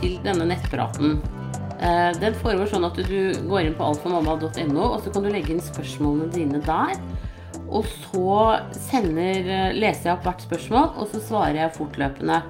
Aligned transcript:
til 0.00 0.16
denne 0.24 0.46
nettpraten. 0.48 1.18
Eh, 1.76 2.12
den 2.20 2.36
foregår 2.40 2.70
sånn 2.70 2.86
at 2.88 2.96
du 2.96 3.18
går 3.48 3.66
inn 3.66 3.76
på 3.76 3.90
alfamamma.no, 3.90 4.84
og 4.84 5.00
så 5.04 5.12
kan 5.12 5.26
du 5.26 5.30
legge 5.32 5.52
inn 5.54 5.64
spørsmålene 5.64 6.30
dine 6.32 6.62
der. 6.64 6.96
Og 7.66 7.84
så 7.88 8.62
sender, 8.72 9.44
eh, 9.44 9.74
leser 9.76 10.10
jeg 10.10 10.16
opp 10.16 10.24
hvert 10.28 10.46
spørsmål, 10.46 10.88
og 10.96 11.10
så 11.12 11.20
svarer 11.20 11.60
jeg 11.60 11.76
fortløpende. 11.76 12.40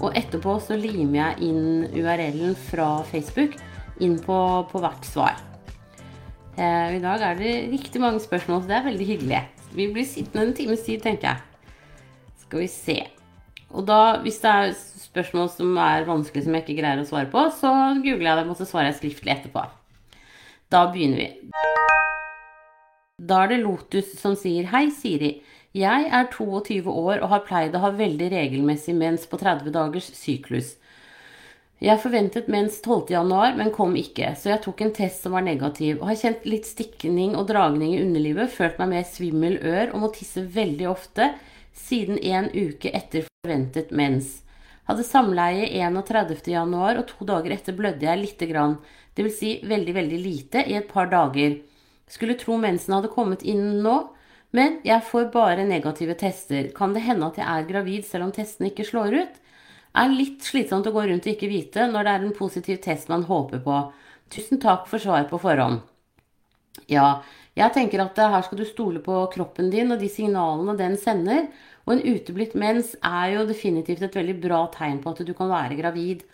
Og 0.00 0.16
etterpå 0.16 0.56
så 0.64 0.78
limer 0.80 1.18
jeg 1.20 1.50
inn 1.50 1.86
URL-en 1.92 2.56
fra 2.56 3.02
Facebook 3.10 3.58
inn 4.00 4.16
på, 4.22 4.40
på 4.70 4.80
hvert 4.80 5.04
svar. 5.04 5.36
Eh, 6.56 6.96
I 6.96 7.02
dag 7.02 7.20
er 7.20 7.38
det 7.38 7.54
riktig 7.72 8.00
mange 8.00 8.20
spørsmål, 8.20 8.62
så 8.62 8.70
det 8.70 8.78
er 8.78 8.88
veldig 8.88 9.06
hyggelig. 9.12 9.44
Vi 9.76 9.92
blir 9.92 10.08
sittende 10.08 10.48
en 10.48 10.56
times 10.56 10.82
tid, 10.86 11.02
tenker 11.04 11.34
jeg. 11.34 11.72
Skal 12.46 12.64
vi 12.64 12.70
se. 12.72 13.00
Og 13.70 13.86
da, 13.86 14.18
hvis 14.24 14.40
det 14.42 14.50
er 14.50 14.72
spørsmål 14.74 15.50
som 15.52 15.76
er 15.78 16.08
vanskelig 16.08 16.44
som 16.46 16.56
jeg 16.56 16.64
ikke 16.66 16.80
greier 16.80 17.02
å 17.02 17.06
svare 17.06 17.30
på, 17.30 17.44
så 17.54 17.70
googler 18.02 18.28
jeg 18.32 18.40
dem, 18.40 18.50
og 18.50 18.58
så 18.58 18.66
svarer 18.66 18.90
jeg 18.90 18.98
skriftlig 18.98 19.34
etterpå. 19.36 19.62
Da 20.70 20.84
begynner 20.90 21.22
vi. 21.22 21.30
Da 23.20 23.44
er 23.44 23.52
det 23.52 23.62
Lotus 23.62 24.14
som 24.18 24.36
sier 24.38 24.70
Hei, 24.72 24.88
Siri. 24.94 25.38
Jeg 25.76 26.06
er 26.10 26.30
22 26.32 26.90
år 26.90 27.20
og 27.20 27.30
har 27.30 27.44
pleid 27.46 27.76
å 27.78 27.82
ha 27.84 27.92
veldig 27.94 28.30
regelmessig 28.32 28.94
mens 28.98 29.26
på 29.30 29.38
30 29.38 29.70
dagers 29.74 30.08
syklus. 30.18 30.74
Jeg 31.80 32.00
forventet 32.02 32.50
mens 32.52 32.80
12. 32.82 33.12
januar, 33.14 33.54
men 33.56 33.70
kom 33.72 33.94
ikke, 33.96 34.34
så 34.36 34.50
jeg 34.50 34.62
tok 34.66 34.82
en 34.84 34.90
test 34.92 35.22
som 35.24 35.32
var 35.32 35.46
negativ, 35.46 36.00
og 36.00 36.10
har 36.10 36.18
kjent 36.20 36.42
litt 36.44 36.66
stikning 36.68 37.32
og 37.38 37.46
dragning 37.48 37.94
i 37.94 38.02
underlivet, 38.02 38.52
følt 38.52 38.76
meg 38.82 38.90
mer 38.90 39.06
svimmel 39.08 39.56
ør 39.62 39.94
og 39.94 40.02
må 40.02 40.10
tisse 40.12 40.44
veldig 40.44 40.90
ofte 40.90 41.30
siden 41.76 42.18
en 42.18 42.50
uke 42.54 42.92
etter 42.94 43.26
forventet 43.26 43.90
mens. 43.90 44.40
Hadde 44.90 45.06
samleie 45.06 45.68
31.1, 45.70 46.72
og 46.98 47.04
to 47.08 47.26
dager 47.28 47.54
etter 47.54 47.76
blødde 47.78 48.08
jeg 48.08 48.20
lite 48.20 48.48
grann, 48.50 48.78
dvs. 49.14 49.36
Si 49.38 49.50
veldig, 49.66 49.94
veldig 49.94 50.18
lite, 50.22 50.64
i 50.66 50.78
et 50.78 50.88
par 50.90 51.10
dager. 51.12 51.60
Skulle 52.10 52.38
tro 52.38 52.56
mensen 52.58 52.96
hadde 52.96 53.12
kommet 53.12 53.44
inn 53.46 53.82
nå, 53.84 53.98
men 54.56 54.80
jeg 54.82 55.06
får 55.06 55.28
bare 55.34 55.66
negative 55.68 56.16
tester. 56.18 56.72
Kan 56.74 56.96
det 56.96 57.04
hende 57.06 57.28
at 57.28 57.38
jeg 57.38 57.46
er 57.46 57.68
gravid 57.68 58.06
selv 58.08 58.26
om 58.26 58.32
testene 58.34 58.72
ikke 58.72 58.88
slår 58.88 59.14
ut? 59.20 59.38
Er 60.00 60.10
litt 60.10 60.42
slitsomt 60.46 60.86
å 60.86 60.94
gå 60.94 61.06
rundt 61.06 61.26
og 61.26 61.32
ikke 61.34 61.50
vite 61.50 61.86
når 61.90 62.06
det 62.06 62.12
er 62.14 62.26
en 62.26 62.34
positiv 62.34 62.80
test 62.82 63.10
man 63.10 63.26
håper 63.30 63.62
på. 63.62 63.78
Tusen 64.30 64.62
takk 64.62 64.90
for 64.90 65.02
svar 65.02 65.26
på 65.30 65.38
forhånd. 65.42 65.82
Ja, 66.90 67.22
jeg 67.60 67.74
tenker 67.76 68.02
at 68.02 68.18
her 68.18 68.44
skal 68.46 68.60
du 68.60 68.66
stole 68.68 69.02
på 69.04 69.22
kroppen 69.34 69.70
din 69.72 69.92
og 69.92 70.00
de 70.00 70.08
signalene 70.10 70.76
den 70.78 70.96
sender, 71.00 71.48
og 71.86 71.96
en 71.96 72.04
uteblitt 72.16 72.56
mens 72.58 72.94
er 73.04 73.34
jo 73.34 73.46
definitivt 73.48 74.04
et 74.06 74.16
veldig 74.16 74.36
bra 74.42 74.64
tegn 74.74 75.00
på 75.02 75.12
at 75.12 75.22
du 75.26 75.32
kan 75.36 75.50
være 75.50 75.78
gravid. 75.78 76.24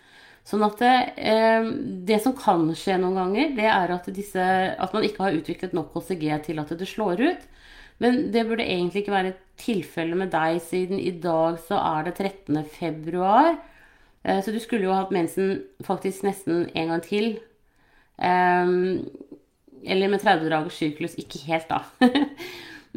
Sånn 0.47 0.63
at 0.63 0.79
det, 0.79 0.93
eh, 1.17 1.69
det 2.07 2.21
som 2.23 2.35
kan 2.37 2.69
skje 2.77 2.95
noen 3.01 3.17
ganger, 3.19 3.55
det 3.57 3.67
er 3.67 3.93
at, 3.97 4.07
disse, 4.15 4.39
at, 4.39 4.93
man 4.95 5.03
ikke 5.03 5.25
har 5.25 5.35
utviklet 5.35 5.75
nok 5.75 5.95
HCG 5.97 6.27
til 6.45 6.61
at 6.61 6.71
det 6.79 6.87
slår 6.87 7.23
ut. 7.25 7.47
Men 7.99 8.29
det 8.31 8.45
burde 8.47 8.63
egentlig 8.63 9.03
ikke 9.03 9.15
være 9.15 9.33
tilfelle 9.59 10.15
med 10.15 10.31
deg, 10.31 10.61
siden 10.63 11.01
i 11.01 11.11
dag 11.19 11.57
så 11.67 11.79
er 11.81 12.07
det 12.07 12.15
13. 12.21 12.61
februar. 12.77 13.57
Eh, 14.23 14.39
så 14.43 14.53
du 14.53 14.61
skulle 14.63 14.87
jo 14.87 14.95
hatt 14.95 15.11
mensen 15.11 15.65
faktisk 15.83 16.23
nesten 16.23 16.69
en 16.75 16.93
gang 16.93 17.03
til. 17.03 17.39
Eh, 18.21 18.71
eller 19.85 20.11
med 20.11 20.23
30 20.23 20.49
dagers 20.53 20.79
syklus. 20.79 21.17
Ikke 21.21 21.41
helt, 21.47 21.69
da. 21.69 21.83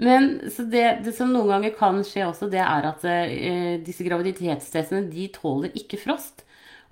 Men 0.00 0.38
det, 0.40 0.84
det, 1.04 1.12
som 1.16 1.32
noen 1.32 1.50
ganger 1.50 1.74
kan 1.76 1.98
skje 2.06 2.24
også, 2.28 2.48
det 2.52 2.62
er 2.62 2.86
at 2.88 3.04
eh, 3.08 3.74
disse 3.84 4.06
graviditetstestene 4.06 5.10
de 5.12 5.26
tåler 5.34 5.74
ikke 5.76 6.00
frost. 6.00 6.44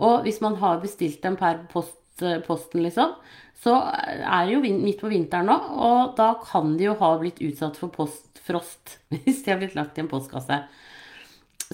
Og 0.02 0.26
hvis 0.26 0.42
man 0.44 0.58
har 0.60 0.82
bestilt 0.82 1.22
dem 1.24 1.38
per 1.38 1.62
post, 1.72 1.96
eh, 2.22 2.40
posten, 2.44 2.82
liksom, 2.84 3.14
så 3.58 3.78
er 3.88 4.46
det 4.46 4.54
jo 4.54 4.60
midt 4.62 5.00
på 5.00 5.10
vinteren 5.10 5.48
nå, 5.50 5.56
og 5.56 6.12
da 6.18 6.34
kan 6.44 6.76
de 6.78 6.90
jo 6.90 6.98
ha 7.00 7.14
blitt 7.18 7.40
utsatt 7.42 7.78
for 7.80 7.90
postfrost 7.94 8.98
hvis 9.14 9.42
de 9.44 9.54
har 9.54 9.62
blitt 9.62 9.78
lagt 9.78 9.98
i 9.98 10.04
en 10.04 10.10
postkasse. 10.10 10.60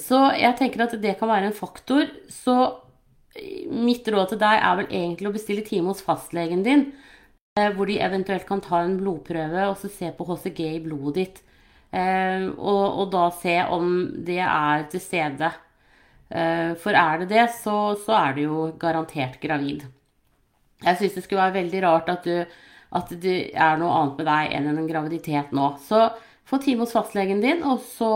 Så 0.01 0.21
jeg 0.39 0.57
tenker 0.59 0.87
at 0.87 0.97
det 1.03 1.19
kan 1.21 1.31
være 1.31 1.51
en 1.51 1.57
faktor. 1.57 2.09
Så 2.33 2.55
mitt 3.71 4.07
råd 4.11 4.33
til 4.33 4.41
deg 4.41 4.59
er 4.59 4.79
vel 4.81 4.89
egentlig 4.89 5.31
å 5.31 5.35
bestille 5.35 5.67
time 5.67 5.91
hos 5.91 6.03
fastlegen 6.03 6.65
din 6.67 6.89
hvor 7.55 7.87
de 7.87 8.01
eventuelt 8.03 8.49
kan 8.49 8.59
ta 8.59 8.81
en 8.83 8.97
blodprøve 8.99 9.69
og 9.71 9.79
se 9.79 10.09
på 10.11 10.25
HCG 10.27 10.61
i 10.73 10.81
blodet 10.83 11.15
ditt. 11.21 11.37
Eh, 11.95 12.49
og, 12.51 12.97
og, 12.99 13.05
da 13.13 13.29
se 13.31 13.55
om 13.71 13.93
det 14.27 14.41
er 14.43 14.89
til 14.91 15.03
stede. 15.03 15.53
Eh, 16.35 16.73
for 16.83 16.99
er 16.99 17.23
det 17.23 17.29
det, 17.31 17.45
så, 17.61 17.77
så 17.95 18.17
er 18.19 18.35
du 18.35 18.41
jo 18.43 18.65
garantert 18.81 19.39
gravid. 19.39 19.85
Jeg 20.83 20.99
syns 20.99 21.15
det 21.15 21.23
skulle 21.23 21.45
være 21.45 21.61
veldig 21.61 21.85
rart 21.87 22.11
at, 22.11 22.27
du, 22.27 22.59
at 22.99 23.15
det 23.23 23.39
er 23.55 23.79
noe 23.79 24.01
annet 24.01 24.19
med 24.19 24.31
deg 24.33 24.59
enn 24.59 24.69
en 24.73 24.91
graviditet 24.91 25.55
nå. 25.55 25.71
Så 25.87 26.09
få 26.51 26.59
time 26.59 26.83
hos 26.83 26.97
fastlegen 26.99 27.39
din, 27.45 27.63
og 27.63 27.87
så 27.87 28.11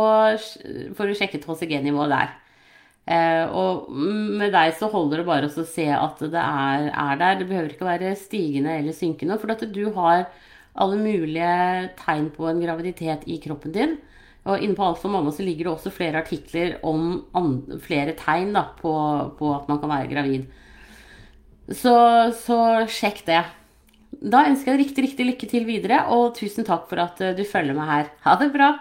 får 0.99 1.13
du 1.13 1.15
sjekket 1.15 1.47
HCG-nivået 1.47 2.17
der. 2.17 2.35
Eh, 3.09 3.45
og 3.57 3.89
med 3.89 4.53
deg 4.53 4.75
så 4.77 4.91
holder 4.93 5.23
det 5.23 5.29
bare 5.29 5.49
å 5.49 5.65
se 5.65 5.87
at 5.95 6.21
det 6.21 6.43
er, 6.43 6.91
er, 6.93 7.15
der. 7.21 7.41
Det 7.41 7.49
behøver 7.49 7.73
ikke 7.73 7.89
være 7.89 8.13
stigende 8.21 8.77
eller 8.83 8.97
synkende. 8.97 9.39
For 9.41 9.55
at 9.55 9.65
du 9.73 9.85
har 9.97 10.27
alle 10.79 11.01
mulige 11.01 11.89
tegn 11.99 12.29
på 12.35 12.49
en 12.51 12.61
graviditet 12.63 13.25
i 13.27 13.41
kroppen 13.43 13.75
din. 13.75 13.97
Og 14.49 14.63
inne 14.65 14.77
på 14.77 14.85
Alt 14.87 15.05
mamma 15.09 15.33
så 15.35 15.45
ligger 15.45 15.67
det 15.67 15.75
også 15.75 15.93
flere 15.93 16.23
artikler 16.23 16.79
om 16.87 17.59
flere 17.85 18.15
tegn 18.17 18.55
da, 18.57 18.69
på, 18.79 18.93
på, 19.41 19.53
at 19.57 19.69
man 19.69 19.81
kan 19.83 19.93
være 19.93 20.13
gravid. 20.13 20.47
Så, 21.69 21.95
så 22.45 22.59
sjekk 22.89 23.25
det. 23.29 23.43
Da 24.09 24.47
ønsker 24.49 24.73
jeg 24.73 24.87
riktig, 24.87 25.05
riktig 25.11 25.29
lykke 25.29 25.51
til 25.51 25.69
videre, 25.69 26.07
og 26.15 26.33
tusen 26.39 26.65
takk 26.65 26.89
for 26.89 27.05
at 27.05 27.21
du 27.37 27.45
følger 27.45 27.77
meg 27.77 27.93
her. 27.93 28.13
Ha 28.25 28.39
det 28.41 28.53
bra! 28.57 28.73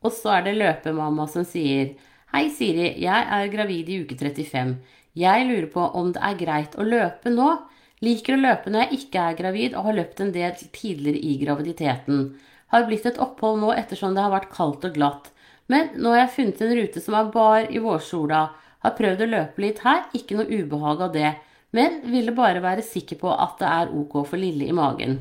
Og 0.00 0.14
så 0.16 0.36
er 0.38 0.46
det 0.46 0.58
løpemamma 0.58 1.26
som 1.28 1.44
sier 1.44 1.92
Hei, 2.30 2.46
Siri. 2.54 2.92
Jeg 3.02 3.26
er 3.36 3.50
gravid 3.52 3.88
i 3.90 3.98
uke 4.04 4.16
35. 4.16 4.76
Jeg 5.18 5.46
lurer 5.48 5.66
på 5.72 5.82
om 5.98 6.12
det 6.14 6.22
er 6.22 6.38
greit 6.38 6.76
å 6.78 6.86
løpe 6.86 7.32
nå. 7.34 7.48
Liker 8.00 8.36
å 8.36 8.40
løpe 8.40 8.70
når 8.70 8.86
jeg 8.86 9.00
ikke 9.00 9.24
er 9.24 9.36
gravid 9.40 9.74
og 9.74 9.88
har 9.88 9.98
løpt 9.98 10.22
en 10.24 10.30
del 10.32 10.54
tidligere 10.72 11.20
i 11.20 11.34
graviditeten. 11.42 12.22
Har 12.70 12.86
blitt 12.86 13.08
et 13.10 13.18
opphold 13.20 13.60
nå 13.60 13.74
ettersom 13.74 14.14
det 14.14 14.24
har 14.24 14.32
vært 14.32 14.52
kaldt 14.54 14.86
og 14.88 14.94
glatt. 14.94 15.28
Men 15.70 15.90
nå 15.98 16.14
har 16.14 16.22
jeg 16.22 16.34
funnet 16.36 16.62
en 16.64 16.76
rute 16.78 17.02
som 17.02 17.18
er 17.18 17.34
bar 17.34 17.68
i 17.68 17.82
vårsola. 17.82 18.44
Har 18.80 18.96
prøvd 18.96 19.26
å 19.26 19.30
løpe 19.34 19.66
litt 19.66 19.82
her, 19.84 20.06
ikke 20.16 20.38
noe 20.38 20.48
ubehag 20.48 21.04
av 21.08 21.12
det. 21.18 21.34
Men 21.76 22.00
ville 22.10 22.34
bare 22.34 22.62
være 22.64 22.86
sikker 22.86 23.20
på 23.20 23.34
at 23.34 23.58
det 23.60 23.68
er 23.68 23.92
ok 24.00 24.22
for 24.22 24.40
Lille 24.40 24.70
i 24.70 24.74
magen. 24.74 25.20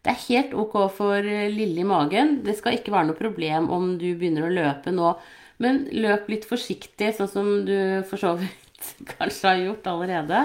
Det 0.00 0.12
er 0.14 0.24
helt 0.28 0.56
ok 0.56 0.76
for 0.96 1.18
eh, 1.20 1.50
lille 1.52 1.82
i 1.82 1.88
magen. 1.88 2.38
Det 2.46 2.56
skal 2.58 2.78
ikke 2.78 2.94
være 2.94 3.10
noe 3.10 3.18
problem 3.18 3.68
om 3.72 3.94
du 4.00 4.08
begynner 4.14 4.48
å 4.48 4.54
løpe 4.54 4.94
nå. 4.94 5.12
Men 5.60 5.84
løp 5.92 6.30
litt 6.32 6.46
forsiktig, 6.48 7.12
sånn 7.16 7.28
som 7.28 7.48
du 7.66 7.76
for 8.08 8.20
så 8.20 8.34
vidt 8.40 8.92
kanskje 9.16 9.48
har 9.50 9.64
gjort 9.66 9.90
allerede. 9.92 10.44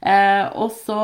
Eh, 0.00 0.44
og 0.56 0.72
så, 0.76 0.98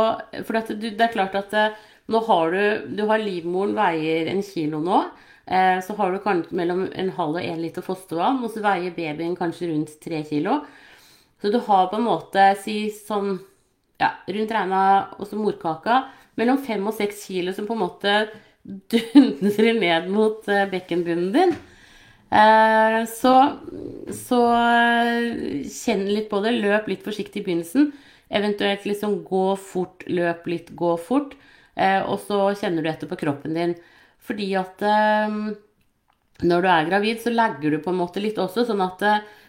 For 0.45 0.59
det, 0.59 0.81
det, 0.91 1.01
er 1.01 1.15
klart 1.15 1.37
at 1.39 1.57
eh, 1.57 1.79
nå 2.12 2.21
har 2.29 2.53
du, 2.53 2.93
du 2.97 3.07
har 3.09 3.23
livmoren 3.23 3.75
veier 3.77 4.28
en 4.33 4.45
kilo 4.45 4.81
nå. 4.84 5.03
Eh, 5.47 5.81
så 5.84 5.97
har 5.97 6.13
du 6.13 6.21
kanskje 6.25 6.57
mellom 6.59 6.87
en 6.93 7.13
halv 7.17 7.39
og 7.39 7.45
en 7.45 7.61
liter 7.63 7.84
fostervann, 7.84 8.43
og 8.45 8.53
så 8.53 8.65
veier 8.65 8.95
babyen 8.97 9.37
kanskje 9.39 9.71
rundt 9.73 9.97
tre 10.03 10.21
kilo. 10.28 10.61
Så 11.41 11.53
du 11.53 11.61
har 11.65 11.89
på 11.89 12.01
en 12.01 12.09
måte, 12.09 12.51
si 12.61 12.87
sånn 12.93 13.39
ja, 14.01 14.11
rundt 14.28 14.53
regna 14.53 14.81
også 15.21 15.39
morkaka 15.41 16.03
mellom 16.37 16.60
fem 16.65 16.84
og 16.87 16.97
seks 16.97 17.25
kilo 17.28 17.54
som 17.57 17.69
på 17.69 17.77
en 17.77 17.83
måte 17.84 18.16
dundrer 18.93 19.78
ned 19.78 20.10
mot 20.13 20.47
eh, 20.51 20.66
bekkenbunnen 20.71 21.33
din. 21.34 21.54
Eh, 22.34 22.98
så, 23.09 23.34
så 24.27 24.41
eh, 24.59 25.69
kjenn 25.71 26.07
litt 26.10 26.28
på 26.33 26.43
det. 26.45 26.57
Løp 26.59 26.91
litt 26.91 27.07
forsiktig 27.07 27.43
i 27.43 27.47
begynnelsen. 27.47 27.93
Eventuelt 28.37 28.87
liksom 28.89 29.21
gå 29.27 29.47
fort, 29.60 30.03
løp 30.10 30.49
litt, 30.51 30.72
gå 30.75 30.97
fort. 30.99 31.37
Og 31.77 32.16
så 32.25 32.39
kjenner 32.57 32.83
du 32.83 32.89
etter 32.89 33.07
på 33.07 33.19
kroppen 33.21 33.54
din. 33.54 33.75
Fordi 34.25 34.47
at 34.57 34.81
når 36.41 36.65
du 36.65 36.69
er 36.72 36.89
gravid, 36.89 37.21
så 37.21 37.31
legger 37.31 37.77
du 37.77 37.83
på 37.84 37.92
en 37.92 37.99
måte 38.01 38.22
litt 38.25 38.41
også, 38.41 38.65
sånn 38.66 38.81
at 38.83 39.04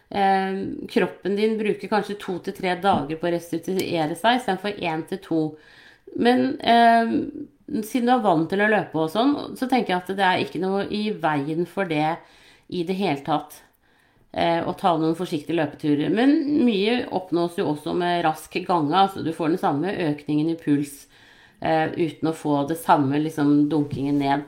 kroppen 0.08 1.36
din 1.36 1.58
bruker 1.60 1.90
kanskje 1.92 2.16
to 2.22 2.38
til 2.40 2.56
tre 2.56 2.78
dager 2.80 3.20
på 3.20 3.28
å 3.28 3.34
restituere 3.34 4.16
seg 4.16 4.40
istedenfor 4.40 4.80
én 4.80 5.04
til 5.10 5.20
to. 5.26 5.42
Men 6.16 6.54
eh, 6.64 7.12
siden 7.84 8.08
du 8.08 8.14
er 8.16 8.24
vant 8.24 8.48
til 8.50 8.64
å 8.64 8.70
løpe 8.72 9.02
og 9.04 9.12
sånn, 9.12 9.36
så 9.60 9.68
tenker 9.68 9.94
jeg 9.94 10.04
at 10.04 10.12
det 10.18 10.28
er 10.28 10.44
ikke 10.44 10.64
noe 10.64 10.86
i 10.88 11.10
veien 11.12 11.68
for 11.68 11.90
det 11.90 12.16
i 12.72 12.84
det 12.88 12.96
hele 13.00 13.24
tatt. 13.26 13.60
Eh, 14.38 14.60
å 14.68 14.74
ta 14.78 14.92
noen 15.00 15.16
forsiktige 15.18 15.58
løpeturer. 15.58 16.12
Men 16.14 16.36
mye 16.68 17.02
oppnås 17.16 17.58
jo 17.58 17.72
også 17.72 17.96
med 17.98 18.22
rask 18.26 18.54
gange. 18.68 18.94
Altså 18.96 19.24
du 19.26 19.32
får 19.34 19.54
den 19.54 19.62
samme 19.62 19.94
økningen 20.12 20.52
i 20.52 20.58
puls 20.60 21.08
eh, 21.60 21.88
uten 21.96 22.30
å 22.30 22.36
få 22.36 22.62
det 22.70 22.78
samme 22.82 23.20
liksom, 23.24 23.70
dunkingen 23.72 24.20
ned. 24.22 24.46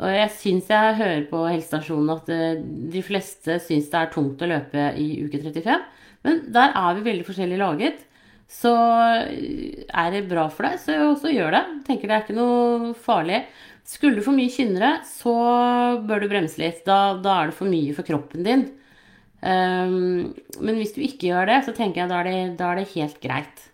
Og 0.00 0.10
jeg 0.10 0.30
syns 0.38 0.70
jeg 0.72 0.96
hører 0.98 1.26
på 1.30 1.42
helsestasjonen 1.46 2.14
at 2.16 2.32
eh, 2.34 2.62
de 2.94 3.02
fleste 3.04 3.60
syns 3.62 3.90
det 3.92 4.00
er 4.00 4.10
tungt 4.14 4.42
å 4.42 4.50
løpe 4.50 4.88
i 4.98 5.08
uke 5.22 5.38
35. 5.42 5.84
Men 6.24 6.42
der 6.54 6.74
er 6.80 6.96
vi 6.96 7.06
veldig 7.10 7.26
forskjellig 7.28 7.60
laget. 7.60 8.02
Så 8.50 8.72
er 8.74 10.08
det 10.12 10.26
bra 10.28 10.48
for 10.52 10.68
deg, 10.68 10.80
så, 10.82 10.96
så 11.20 11.32
gjør 11.32 11.54
det. 11.56 11.62
Tenker 11.86 12.10
det 12.10 12.16
er 12.16 12.24
ikke 12.24 12.36
noe 12.36 12.92
farlig. 13.06 13.44
Skulle 13.88 14.18
du 14.18 14.24
få 14.24 14.32
mye 14.32 14.52
kynnere, 14.52 14.96
så 15.08 15.34
bør 16.08 16.24
du 16.24 16.30
bremse 16.30 16.60
litt. 16.60 16.82
Da, 16.86 17.16
da 17.20 17.38
er 17.40 17.50
det 17.50 17.58
for 17.58 17.68
mye 17.68 17.92
for 17.96 18.06
kroppen 18.08 18.46
din. 18.46 18.66
Um, 19.44 20.32
men 20.64 20.78
hvis 20.80 20.94
du 20.96 21.02
ikke 21.04 21.28
gjør 21.28 21.50
det, 21.50 21.60
så 21.66 21.74
tenker 21.76 22.02
jeg 22.02 22.12
da 22.12 22.22
er 22.22 22.30
det, 22.30 22.36
da 22.60 22.70
er 22.72 22.80
det 22.80 22.92
helt 22.94 23.18
greit. 23.20 23.64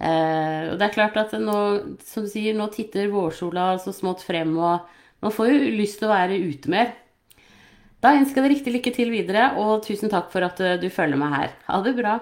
Uh, 0.00 0.72
og 0.72 0.74
det 0.80 0.86
er 0.86 0.96
klart 0.96 1.16
at 1.20 1.32
nå, 1.40 1.58
som 2.04 2.24
du 2.24 2.30
sier, 2.32 2.56
nå 2.56 2.68
titter 2.72 3.08
vårsola 3.12 3.72
så 3.80 3.94
smått 3.96 4.24
frem, 4.26 4.52
og 4.60 4.84
man 5.20 5.34
får 5.34 5.52
jo 5.52 5.70
lyst 5.78 6.00
til 6.00 6.08
å 6.08 6.14
være 6.14 6.40
ute 6.40 6.72
mer. 6.72 6.92
Da 8.00 8.14
ønsker 8.16 8.40
jeg 8.40 8.46
deg 8.46 8.54
riktig 8.56 8.74
lykke 8.74 8.92
til 8.96 9.12
videre, 9.12 9.50
og 9.60 9.84
tusen 9.84 10.12
takk 10.12 10.30
for 10.32 10.46
at 10.46 10.60
du 10.80 10.88
følger 10.88 11.20
meg 11.20 11.34
her. 11.36 11.56
Ha 11.68 11.80
det 11.84 11.96
bra. 11.98 12.18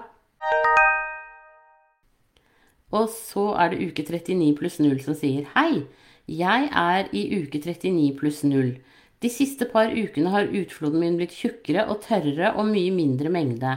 Og 2.95 3.09
så 3.13 3.51
er 3.61 3.71
det 3.71 3.85
uke 3.85 4.03
39 4.03 4.53
pluss 4.57 4.79
0 4.81 4.97
som 5.05 5.15
sier 5.17 5.45
Hei, 5.53 5.85
jeg 6.29 6.69
er 6.73 7.09
i 7.13 7.21
uke 7.37 7.61
39 7.61 8.15
pluss 8.17 8.41
0. 8.43 8.73
De 9.19 9.29
siste 9.29 9.67
par 9.69 9.91
ukene 9.91 10.31
har 10.33 10.49
utfloden 10.55 11.01
min 11.01 11.17
blitt 11.19 11.35
tjukkere 11.35 11.85
og 11.91 12.01
tørrere 12.05 12.53
og 12.55 12.69
mye 12.71 12.91
mindre 12.95 13.31
mengde. 13.33 13.75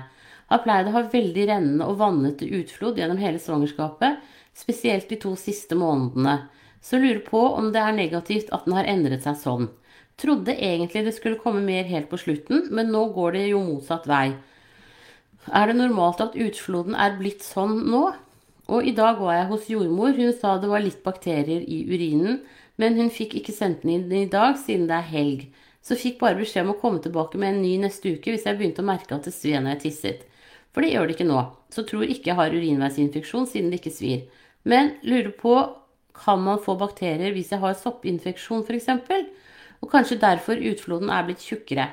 Har 0.53 0.63
pleid 0.65 0.89
å 0.89 0.95
ha 0.97 1.03
veldig 1.13 1.47
rennende 1.49 1.89
og 1.89 1.99
vannete 2.01 2.49
utflod 2.61 3.01
gjennom 3.01 3.21
hele 3.21 3.41
svangerskapet, 3.43 4.21
spesielt 4.57 5.09
de 5.11 5.19
to 5.21 5.33
siste 5.41 5.77
månedene. 5.79 6.37
Så 6.83 6.99
lurer 6.99 7.23
på 7.25 7.41
om 7.55 7.71
det 7.75 7.81
er 7.83 7.95
negativt 7.95 8.51
at 8.53 8.67
den 8.67 8.75
har 8.77 8.89
endret 8.91 9.23
seg 9.25 9.39
sånn. 9.39 9.69
Trodde 10.21 10.55
egentlig 10.55 11.05
det 11.07 11.15
skulle 11.17 11.41
komme 11.41 11.63
mer 11.65 11.87
helt 11.89 12.11
på 12.11 12.21
slutten, 12.21 12.67
men 12.75 12.91
nå 12.93 13.07
går 13.15 13.39
det 13.39 13.47
jo 13.53 13.63
motsatt 13.65 14.09
vei. 14.11 14.35
Er 15.51 15.71
det 15.71 15.79
normalt 15.79 16.21
at 16.23 16.37
utfloden 16.39 16.95
er 16.95 17.17
blitt 17.19 17.43
sånn 17.47 17.81
nå? 17.91 18.05
Og 18.73 18.87
i 18.87 18.95
dag 18.95 19.19
var 19.19 19.35
jeg 19.35 19.49
hos 19.51 19.71
jordmor. 19.73 20.15
Hun 20.15 20.35
sa 20.37 20.57
det 20.61 20.71
var 20.71 20.85
litt 20.85 21.03
bakterier 21.03 21.65
i 21.67 21.83
urinen, 21.91 22.43
men 22.79 22.99
hun 22.99 23.11
fikk 23.11 23.35
ikke 23.41 23.55
sendt 23.55 23.83
den 23.83 23.97
inn 23.97 24.15
i 24.15 24.29
dag 24.31 24.59
siden 24.61 24.87
det 24.91 25.01
er 25.01 25.11
helg. 25.11 25.49
Så 25.83 25.99
fikk 25.99 26.21
bare 26.21 26.39
beskjed 26.39 26.63
om 26.67 26.77
å 26.77 26.79
komme 26.79 27.03
tilbake 27.03 27.41
med 27.43 27.57
en 27.57 27.65
ny 27.65 27.75
neste 27.83 28.15
uke 28.15 28.31
hvis 28.31 28.47
jeg 28.47 28.59
begynte 28.59 28.85
å 28.85 28.87
merke 28.87 29.17
at 29.17 29.27
det 29.27 29.35
sved 29.35 29.59
når 29.65 29.75
jeg 29.75 29.83
tisset. 29.87 30.23
For 30.73 30.85
det 30.85 30.93
gjør 30.93 31.09
det 31.09 31.17
ikke 31.17 31.29
nå. 31.29 31.41
Så 31.75 31.83
tror 31.89 32.07
ikke 32.07 32.31
jeg 32.31 32.39
har 32.39 32.55
urinveisinfeksjon 32.55 33.49
siden 33.51 33.73
det 33.73 33.83
ikke 33.83 33.97
svir. 33.97 34.23
Men 34.63 34.95
lurer 35.03 35.33
på 35.35 35.57
kan 36.17 36.43
man 36.45 36.61
få 36.63 36.77
bakterier 36.81 37.33
hvis 37.35 37.53
jeg 37.55 37.63
har 37.63 37.79
soppinfeksjon 37.79 38.65
f.eks.? 38.67 38.89
Og 39.83 39.91
kanskje 39.91 40.21
derfor 40.23 40.61
utfloden 40.61 41.11
er 41.11 41.27
blitt 41.27 41.43
tjukkere. 41.43 41.89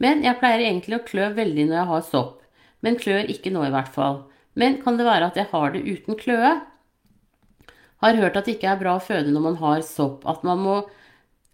Men 0.00 0.24
jeg 0.24 0.38
pleier 0.40 0.64
egentlig 0.64 0.96
å 0.96 1.06
klø 1.06 1.28
veldig 1.36 1.68
når 1.68 1.78
jeg 1.78 1.90
har 1.92 2.06
sopp. 2.08 2.36
Men 2.80 2.98
klør 3.00 3.28
ikke 3.30 3.52
nå 3.52 3.66
i 3.66 3.72
hvert 3.74 3.92
fall. 3.92 4.22
Men 4.58 4.80
kan 4.82 4.96
det 4.98 5.06
være 5.06 5.28
at 5.30 5.38
jeg 5.38 5.50
har 5.52 5.74
det 5.74 5.84
uten 5.84 6.18
kløe? 6.18 6.54
Har 8.00 8.16
hørt 8.16 8.38
at 8.40 8.48
det 8.48 8.56
ikke 8.56 8.70
er 8.72 8.80
bra 8.80 8.96
å 8.96 9.04
føde 9.04 9.32
når 9.34 9.44
man 9.44 9.60
har 9.60 9.84
sopp. 9.86 10.24
At 10.28 10.42
man 10.46 10.62
må, 10.64 10.76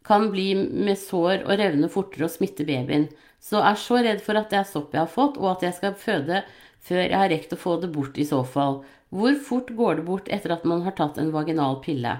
kan 0.06 0.30
bli 0.30 0.52
med 0.54 0.98
sår 1.00 1.42
og 1.42 1.56
revne 1.58 1.90
fortere 1.92 2.28
og 2.28 2.32
smitte 2.36 2.66
babyen. 2.68 3.08
Så 3.42 3.60
er 3.60 3.76
så 3.78 3.98
redd 4.00 4.22
for 4.24 4.38
at 4.38 4.48
det 4.52 4.62
er 4.62 4.70
sopp 4.70 4.94
jeg 4.94 5.02
har 5.02 5.10
fått, 5.10 5.36
og 5.42 5.56
at 5.56 5.66
jeg 5.66 5.76
skal 5.76 5.98
føde 5.98 6.44
før 6.86 7.02
jeg 7.02 7.18
har 7.18 7.32
rekt 7.32 7.54
å 7.54 7.60
få 7.60 7.76
det 7.82 7.90
bort 7.94 8.18
i 8.18 8.26
så 8.28 8.42
fall. 8.46 8.80
Hvor 9.14 9.36
fort 9.48 9.70
går 9.78 10.00
det 10.00 10.06
bort 10.06 10.30
etter 10.32 10.54
at 10.54 10.64
man 10.68 10.82
har 10.86 10.94
tatt 10.98 11.18
en 11.18 11.32
vaginal 11.34 11.80
pille? 11.84 12.16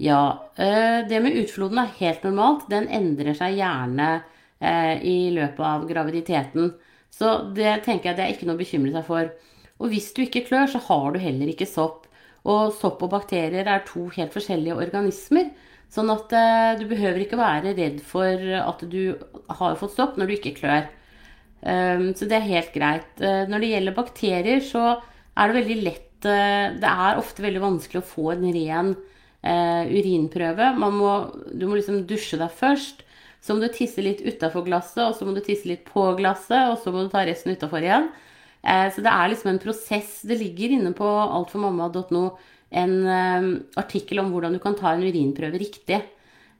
Ja, 0.00 0.50
eh, 0.56 1.06
det 1.08 1.20
med 1.20 1.36
utfloden 1.36 1.78
er 1.82 1.96
helt 1.98 2.22
normalt. 2.24 2.68
Den 2.72 2.88
endrer 2.88 3.36
seg 3.36 3.58
gjerne 3.58 4.10
eh, 4.58 4.96
i 5.04 5.16
løpet 5.34 5.60
av 5.60 5.84
graviditeten. 5.90 6.70
Så 7.12 7.34
det 7.56 7.82
tenker 7.84 8.10
jeg 8.10 8.16
det 8.18 8.24
er 8.24 8.32
ikke 8.32 8.48
noe 8.48 8.56
å 8.56 8.62
bekymre 8.62 8.94
seg 8.94 9.04
for. 9.04 9.32
Og 9.80 9.92
hvis 9.92 10.08
du 10.16 10.22
ikke 10.24 10.46
klør, 10.46 10.70
så 10.72 10.80
har 10.86 11.12
du 11.12 11.20
heller 11.20 11.52
ikke 11.52 11.68
sopp. 11.68 12.06
Og 12.48 12.72
sopp 12.72 13.02
og 13.04 13.12
bakterier 13.12 13.68
er 13.68 13.84
to 13.84 14.06
helt 14.14 14.32
forskjellige 14.32 14.78
organismer. 14.80 15.50
Sånn 15.92 16.08
at 16.14 16.32
eh, 16.32 16.78
du 16.80 16.86
behøver 16.88 17.26
ikke 17.26 17.40
være 17.40 17.74
redd 17.76 18.00
for 18.06 18.48
at 18.62 18.86
du 18.88 19.18
har 19.58 19.76
fått 19.76 19.98
sopp 19.98 20.16
når 20.16 20.30
du 20.30 20.36
ikke 20.38 20.56
klør. 20.62 20.88
Um, 21.60 22.10
så 22.16 22.28
det 22.28 22.38
er 22.38 22.48
helt 22.48 22.72
greit. 22.72 23.10
Uh, 23.20 23.44
når 23.50 23.62
det 23.62 23.72
gjelder 23.74 23.96
bakterier, 23.96 24.64
så 24.64 24.84
er 25.36 25.50
det 25.50 25.58
veldig 25.60 25.78
lett 25.84 26.28
uh, 26.28 26.72
Det 26.80 26.90
er 26.90 27.20
ofte 27.20 27.44
veldig 27.44 27.62
vanskelig 27.62 28.00
å 28.00 28.10
få 28.14 28.30
en 28.34 28.48
ren 28.54 28.94
uh, 28.94 29.84
urinprøve. 29.90 30.72
Må, 30.80 31.14
du 31.52 31.68
må 31.68 31.76
liksom 31.76 32.04
dusje 32.08 32.40
deg 32.40 32.56
først. 32.56 33.04
Så 33.40 33.56
må 33.56 33.64
du 33.64 33.72
tisse 33.72 34.02
litt 34.04 34.20
utafor 34.20 34.66
glasset, 34.66 35.02
og 35.06 35.14
så 35.16 35.24
må 35.24 35.32
du 35.36 35.40
tisse 35.44 35.68
litt 35.68 35.86
på 35.88 36.10
glasset, 36.18 36.68
og 36.68 36.76
så 36.80 36.92
må 36.92 37.06
du 37.06 37.12
ta 37.12 37.24
resten 37.24 37.56
utafor 37.56 37.84
igjen. 37.84 38.10
Eh, 38.60 38.86
så 38.92 39.00
det 39.04 39.12
er 39.12 39.32
liksom 39.32 39.54
en 39.54 39.62
prosess. 39.62 40.18
Det 40.28 40.36
ligger 40.40 40.76
inne 40.76 40.92
på 40.96 41.08
altformamma.no 41.08 42.24
en 42.80 42.94
eh, 43.08 43.46
artikkel 43.80 44.20
om 44.22 44.32
hvordan 44.34 44.54
du 44.54 44.60
kan 44.62 44.76
ta 44.78 44.92
en 44.92 45.06
urinprøve 45.06 45.60
riktig. 45.62 46.02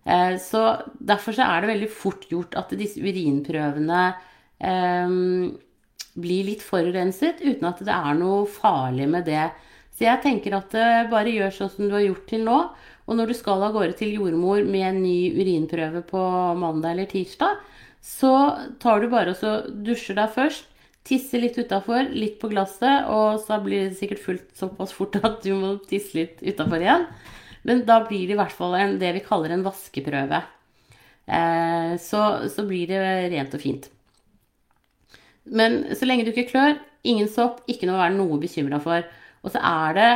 Eh, 0.05 0.35
så 0.41 0.64
derfor 0.96 1.37
så 1.37 1.46
er 1.46 1.61
det 1.61 1.73
veldig 1.75 1.91
fort 1.93 2.25
gjort 2.32 2.56
at 2.58 2.73
disse 2.81 3.03
urinprøvene 3.05 4.06
blir 4.60 6.44
litt 6.44 6.60
forurenset 6.60 7.40
uten 7.40 7.64
at 7.64 7.80
det 7.86 7.94
er 7.94 8.16
noe 8.18 8.44
farlig 8.50 9.06
med 9.08 9.24
det. 9.24 9.46
Så 9.96 10.04
jeg 10.04 10.20
tenker 10.24 10.56
at 10.58 10.74
bare 11.10 11.32
gjør 11.32 11.54
sånn 11.54 11.72
som 11.72 11.88
du 11.88 11.94
har 11.96 12.04
gjort 12.04 12.26
til 12.28 12.44
nå. 12.44 12.58
Og 13.08 13.16
når 13.16 13.30
du 13.30 13.36
skal 13.38 13.64
av 13.64 13.72
gårde 13.74 13.96
til 13.98 14.12
jordmor 14.18 14.62
med 14.68 14.84
en 14.86 15.00
ny 15.02 15.32
urinprøve 15.34 16.04
på 16.06 16.24
mandag 16.60 16.92
eller 16.92 17.08
tirsdag, 17.10 17.56
så 18.04 18.34
tar 18.80 19.00
du 19.00 19.08
bare 19.12 19.32
og 19.32 19.40
så 19.40 19.54
dusjer 19.68 20.20
deg 20.20 20.36
først, 20.36 20.70
Tisse 21.06 21.38
litt 21.40 21.56
utafor, 21.56 22.10
litt 22.12 22.36
på 22.42 22.50
glasset, 22.52 23.06
og 23.08 23.40
så 23.40 23.56
blir 23.64 23.88
det 23.88 23.96
sikkert 23.98 24.20
fullt 24.20 24.50
såpass 24.58 24.92
fort 24.92 25.16
at 25.24 25.40
du 25.42 25.54
må 25.56 25.72
tisse 25.88 26.12
litt 26.18 26.42
utafor 26.44 26.82
igjen. 26.84 27.06
Men 27.64 27.84
da 27.88 28.02
blir 28.04 28.26
det 28.28 28.36
i 28.36 28.40
hvert 28.40 28.54
fall 28.54 28.76
en, 28.76 28.98
det 29.00 29.14
vi 29.16 29.22
kaller 29.24 29.54
en 29.54 29.64
vaskeprøve. 29.64 30.42
Eh, 31.24 31.94
så, 32.04 32.20
så, 32.52 32.66
blir 32.68 32.92
det 32.92 33.00
rent 33.32 33.56
og 33.56 33.64
fint. 33.64 33.88
Men 35.44 35.82
så 35.96 36.08
lenge 36.08 36.26
du 36.26 36.32
ikke 36.34 36.50
klør, 36.50 36.76
ingen 37.06 37.31
sopp, 37.32 37.62
ikke 37.70 37.88
noe 37.88 37.98
å 37.98 38.02
være 38.04 38.16
noe 38.19 38.40
bekymra 38.42 38.81
for. 38.82 39.06
Og 39.40 39.54
så 39.54 39.62
er 39.64 39.96
det 39.96 40.08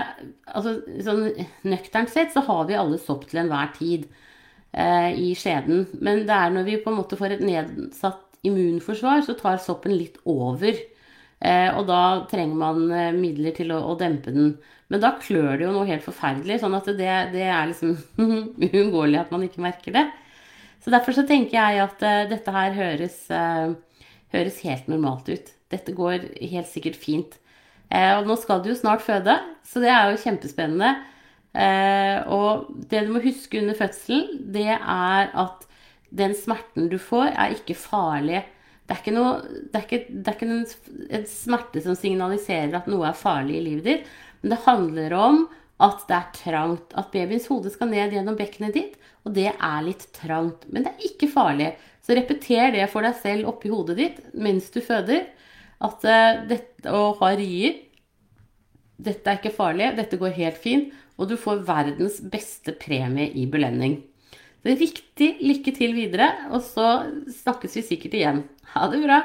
altså, 0.52 0.74
sånn 1.06 1.22
Nøkternt 1.64 2.12
sett 2.12 2.34
så 2.34 2.42
har 2.44 2.66
vi 2.68 2.76
alle 2.76 2.98
sopp 3.00 3.24
til 3.30 3.40
enhver 3.40 3.70
tid 3.78 4.04
eh, 4.76 5.14
i 5.16 5.32
skjeden. 5.38 5.86
Men 6.04 6.26
det 6.28 6.36
er 6.36 6.52
når 6.52 6.68
vi 6.68 6.80
på 6.82 6.92
en 6.92 6.98
måte 7.00 7.18
får 7.20 7.38
et 7.38 7.46
nedsatt 7.46 8.20
immunforsvar, 8.44 9.24
så 9.24 9.36
tar 9.38 9.62
soppen 9.64 9.96
litt 9.96 10.20
over. 10.28 10.76
Eh, 11.44 11.70
og 11.76 11.88
da 11.88 12.02
trenger 12.30 12.60
man 12.60 12.84
eh, 12.92 13.14
midler 13.16 13.56
til 13.56 13.72
å, 13.74 13.80
å, 13.92 13.96
dempe 14.00 14.32
den. 14.34 14.54
Men 14.92 15.00
da 15.02 15.14
klør 15.20 15.56
det 15.56 15.66
jo 15.66 15.72
noe 15.74 15.88
helt 15.88 16.04
forferdelig, 16.04 16.60
sånn 16.60 16.76
at 16.76 16.88
det, 16.96 17.14
det 17.34 17.48
er 17.48 17.70
liksom 17.70 17.96
uunngåelig 18.68 19.22
at 19.22 19.32
man 19.34 19.44
ikke 19.48 19.64
merker 19.64 19.96
det. 19.96 20.04
Så 20.84 20.92
derfor 20.92 21.16
så 21.16 21.24
tenker 21.28 21.56
jeg 21.56 21.80
at 21.80 22.04
eh, 22.04 22.26
dette 22.28 22.52
her 22.52 22.74
høres, 22.76 23.16
uh, 23.32 23.72
høres, 24.34 24.62
helt 24.66 24.88
normalt 24.90 25.30
ut. 25.30 25.50
Dette 25.72 25.94
går 25.96 26.28
helt 26.40 26.70
sikkert 26.70 26.98
fint. 27.00 27.38
Eh, 27.90 28.12
og 28.18 28.28
nå 28.28 28.36
skal 28.40 28.62
du 28.62 28.70
jo 28.72 28.78
snart 28.78 29.04
føde, 29.04 29.36
så 29.66 29.82
det 29.82 29.92
er 29.92 30.10
jo 30.12 30.22
kjempespennende. 30.24 30.94
og 32.34 32.66
det 32.90 33.04
du 33.06 33.12
må 33.14 33.20
huske 33.22 33.60
under 33.60 33.76
fødselen, 33.78 34.40
det 34.50 34.72
er 34.74 35.28
at 35.30 35.68
den 36.10 36.34
smerten 36.34 36.88
du 36.90 36.98
får, 36.98 37.30
er 37.30 37.54
ikke 37.54 37.76
farlig. 37.78 38.42
Det 38.84 38.92
er 38.92 39.00
ikke, 39.00 39.14
noe, 39.16 39.36
det 39.72 39.78
er 39.78 39.84
ikke, 39.86 40.00
det 40.12 40.28
er 40.28 40.36
ikke 40.36 40.48
en, 40.50 40.64
en, 41.18 41.26
smerte 41.30 41.82
som 41.84 41.96
signaliserer 41.96 42.74
at 42.76 42.88
noe 42.90 43.06
er 43.08 43.16
farlig 43.16 43.56
i 43.58 43.64
livet 43.64 43.86
ditt. 43.88 44.10
Men 44.42 44.52
det 44.52 44.64
handler 44.66 45.14
om 45.16 45.38
at 45.82 46.04
det 46.08 46.16
er 46.16 46.28
trangt. 46.36 46.94
At 46.94 47.10
babyens 47.14 47.48
hode 47.50 47.72
skal 47.72 47.90
ned 47.90 48.14
gjennom 48.14 48.36
bekkenet 48.38 48.76
ditt. 48.76 48.98
Og 49.24 49.34
det 49.34 49.50
er 49.52 49.86
litt 49.86 50.06
trangt. 50.16 50.66
Men 50.70 50.86
det 50.86 50.94
er 50.94 51.08
ikke 51.08 51.30
farlig. 51.32 51.72
Så 52.04 52.14
repeter 52.16 52.74
det 52.74 52.86
for 52.92 53.06
deg 53.06 53.16
selv 53.22 53.50
oppi 53.50 53.72
hodet 53.72 53.96
ditt 53.98 54.20
mens 54.36 54.68
du 54.74 54.80
føder. 54.84 55.26
At 55.84 56.04
uh, 56.06 56.44
dette 56.48 56.92
å 56.94 57.10
ha 57.18 57.34
rier 57.36 57.80
Dette 59.04 59.26
er 59.26 59.40
ikke 59.40 59.56
farlig. 59.56 59.90
Dette 59.98 60.20
går 60.20 60.36
helt 60.38 60.60
fint. 60.62 60.92
Og 61.18 61.30
du 61.30 61.36
får 61.38 61.64
verdens 61.66 62.20
beste 62.30 62.74
premie 62.78 63.30
i 63.34 63.46
belønning. 63.50 64.00
Riktig 64.64 65.34
lykke 65.44 65.74
til 65.76 65.92
videre, 65.92 66.30
og 66.48 66.62
så 66.64 67.04
snakkes 67.28 67.74
vi 67.76 67.82
sikkert 67.84 68.14
igjen. 68.16 68.38
Ha 68.72 68.86
det 68.88 69.02
bra! 69.02 69.18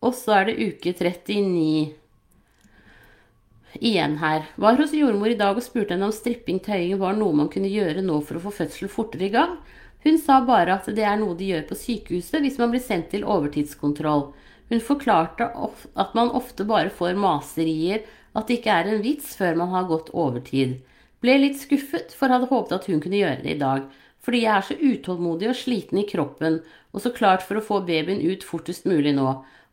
Og 0.00 0.14
så 0.16 0.38
er 0.38 0.48
det 0.48 0.56
uke 0.64 0.94
39 0.96 2.05
igjen 3.80 4.16
her. 4.20 4.46
Var 4.56 4.78
hos 4.80 4.94
jordmor 4.96 5.32
i 5.32 5.38
dag 5.38 5.56
og 5.58 5.64
spurte 5.64 5.94
henne 5.94 6.08
om 6.08 6.14
stripping 6.14 6.60
tøying 6.64 6.98
var 7.00 7.16
noe 7.18 7.36
man 7.36 7.50
kunne 7.52 7.70
gjøre 7.72 8.04
nå 8.04 8.20
for 8.26 8.38
å 8.38 8.44
få 8.46 8.54
fødsel 8.62 8.90
fortere 8.92 9.28
i 9.28 9.34
gang. 9.34 9.56
Hun 10.06 10.18
sa 10.22 10.40
bare 10.46 10.76
at 10.78 10.88
det 10.94 11.02
er 11.02 11.16
noe 11.18 11.34
de 11.38 11.48
gjør 11.50 11.64
på 11.68 11.78
sykehuset 11.80 12.38
hvis 12.44 12.58
man 12.62 12.70
blir 12.72 12.84
sendt 12.84 13.10
til 13.14 13.26
overtidskontroll. 13.26 14.28
Hun 14.70 14.82
forklarte 14.82 15.48
at 15.50 16.14
man 16.18 16.32
ofte 16.34 16.66
bare 16.66 16.90
får 16.94 17.18
maserier, 17.18 18.04
at 18.36 18.48
det 18.48 18.60
ikke 18.60 18.74
er 18.74 18.90
en 18.90 19.02
vits 19.02 19.36
før 19.38 19.58
man 19.58 19.72
har 19.72 19.88
gått 19.90 20.10
overtid. 20.14 20.76
Ble 21.24 21.36
litt 21.40 21.58
skuffet, 21.58 22.12
for 22.14 22.30
hadde 22.30 22.50
håpet 22.50 22.74
at 22.76 22.88
hun 22.90 23.00
kunne 23.02 23.18
gjøre 23.18 23.42
det 23.44 23.54
i 23.54 23.60
dag. 23.60 23.86
Fordi 24.26 24.42
jeg 24.42 24.52
er 24.52 24.66
så 24.66 24.76
utålmodig 24.78 25.48
og 25.52 25.58
sliten 25.58 26.02
i 26.02 26.08
kroppen, 26.08 26.60
og 26.92 27.02
så 27.02 27.12
klart 27.14 27.46
for 27.46 27.58
å 27.58 27.64
få 27.64 27.80
babyen 27.86 28.22
ut 28.26 28.44
fortest 28.46 28.86
mulig 28.90 29.14
nå. 29.16 29.28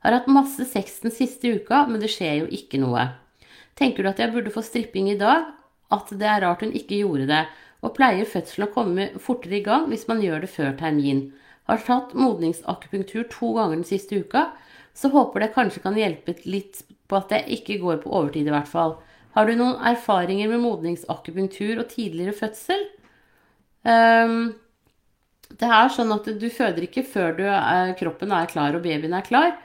Har 0.05 0.17
hatt 0.17 0.29
masse 0.31 0.65
sex 0.69 1.00
den 1.03 1.13
siste 1.15 1.55
uka, 1.57 1.86
men 1.89 2.01
det 2.01 2.12
skjer 2.13 2.43
jo 2.43 2.50
ikke 2.53 2.81
noe. 2.81 3.07
Tenker 3.80 4.03
du 4.03 4.10
at 4.12 4.22
jeg 4.22 4.34
burde 4.34 4.53
få 4.53 4.63
stripping 4.65 5.10
i 5.12 5.20
dag? 5.20 5.50
At 5.94 6.12
det 6.13 6.27
er 6.30 6.44
rart 6.46 6.63
hun 6.65 6.74
ikke 6.75 7.01
gjorde 7.01 7.30
det? 7.30 7.44
Og 7.84 7.96
pleier 7.98 8.30
fødselen 8.30 8.70
å 8.70 8.74
komme 8.74 9.08
fortere 9.22 9.60
i 9.60 9.65
gang 9.65 9.89
hvis 9.92 10.08
man 10.10 10.22
gjør 10.24 10.46
det 10.46 10.51
før 10.53 10.75
termin? 10.80 11.25
Har 11.70 11.84
tatt 11.84 12.13
modningsakupunktur 12.18 13.27
to 13.32 13.53
ganger 13.58 13.80
den 13.80 13.88
siste 13.88 14.20
uka, 14.20 14.50
så 14.94 15.10
håper 15.13 15.44
det 15.44 15.53
kanskje 15.56 15.84
kan 15.84 15.98
hjelpe 15.98 16.36
litt 16.46 16.84
på 17.10 17.18
at 17.18 17.32
jeg 17.34 17.60
ikke 17.60 17.80
går 17.82 18.01
på 18.03 18.12
overtid 18.12 18.50
i 18.50 18.53
hvert 18.53 18.70
fall. 18.70 18.98
Har 19.34 19.48
du 19.48 19.56
noen 19.58 19.80
erfaringer 19.89 20.51
med 20.51 20.62
modningsakupunktur 20.62 21.82
og 21.82 21.88
tidligere 21.89 22.36
fødsel? 22.38 22.84
Um, 23.84 24.53
det 25.60 25.70
er 25.70 25.94
sånn 25.94 26.13
at 26.13 26.27
du 26.39 26.48
føder 26.53 26.86
ikke 26.86 27.06
før 27.08 27.39
uh, 27.42 27.94
kroppen 28.00 28.34
er 28.36 28.51
klar 28.51 28.77
og 28.77 28.86
babyen 28.86 29.15
er 29.18 29.25
klar. 29.25 29.56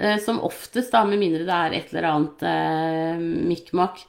Uh, 0.00 0.18
som 0.22 0.42
oftest, 0.42 0.92
da, 0.94 1.04
med 1.06 1.22
mindre 1.22 1.46
det 1.46 1.56
er 1.56 1.78
et 1.78 1.92
eller 1.92 2.10
annet 2.10 2.44
eh, 2.50 3.24
mikkmakk. 3.52 4.04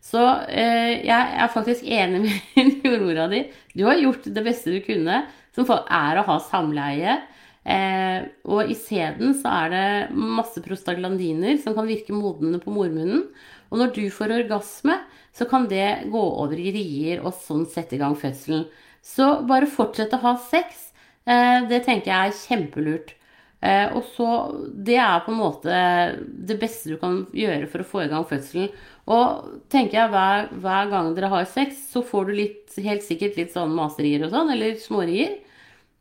Så 0.00 0.20
jeg 0.48 1.12
er 1.12 1.50
faktisk 1.52 1.84
enig 1.84 2.22
med 2.24 2.70
jordmora 2.86 3.26
di. 3.28 3.42
Du 3.76 3.82
har 3.84 4.00
gjort 4.00 4.24
det 4.32 4.44
beste 4.46 4.72
du 4.72 4.78
kunne, 4.80 5.18
som 5.52 5.68
er 5.68 6.16
å 6.16 6.24
ha 6.24 6.38
samleie. 6.40 7.18
Eh, 7.60 8.24
og 8.48 8.70
isteden 8.72 9.34
så 9.36 9.50
er 9.52 9.72
det 9.74 10.16
masse 10.16 10.62
prostaglandiner 10.64 11.58
som 11.60 11.74
kan 11.76 11.88
virke 11.88 12.16
modnende 12.16 12.60
på 12.62 12.72
mormunnen. 12.72 13.26
Og 13.70 13.82
når 13.82 13.92
du 13.98 14.04
får 14.12 14.34
orgasme, 14.40 14.96
så 15.36 15.46
kan 15.46 15.68
det 15.70 16.08
gå 16.10 16.22
over 16.42 16.58
i 16.58 16.72
rier 16.74 17.20
og 17.22 17.36
sånn 17.36 17.66
sette 17.70 17.98
i 17.98 18.00
gang 18.00 18.16
fødselen. 18.18 18.66
Så 19.04 19.42
bare 19.48 19.70
fortsett 19.70 20.14
å 20.16 20.22
ha 20.24 20.34
sex. 20.50 20.90
Eh, 21.28 21.68
det 21.70 21.84
tenker 21.86 22.12
jeg 22.12 22.32
er 22.32 22.38
kjempelurt. 22.40 23.14
Eh, 23.60 23.92
og 23.92 24.06
så 24.16 24.28
Det 24.72 24.96
er 24.96 25.20
på 25.20 25.34
en 25.34 25.40
måte 25.42 25.74
det 26.48 26.56
beste 26.60 26.88
du 26.88 26.96
kan 27.00 27.26
gjøre 27.36 27.68
for 27.68 27.82
å 27.82 27.88
få 27.90 28.04
i 28.04 28.08
gang 28.08 28.24
fødselen. 28.24 28.70
Og 29.10 29.60
tenker 29.72 29.98
jeg 29.98 30.12
hver, 30.14 30.48
hver 30.62 30.90
gang 30.92 31.12
dere 31.16 31.32
har 31.32 31.44
sex, 31.44 31.76
så 31.92 32.02
får 32.06 32.30
du 32.30 32.32
litt, 32.38 32.74
helt 32.80 33.04
sikkert 33.04 33.36
litt 33.36 33.52
sånn 33.52 33.74
maserier 33.76 34.24
og 34.24 34.32
sånn, 34.32 34.52
eller 34.54 34.78
smårier 34.80 35.38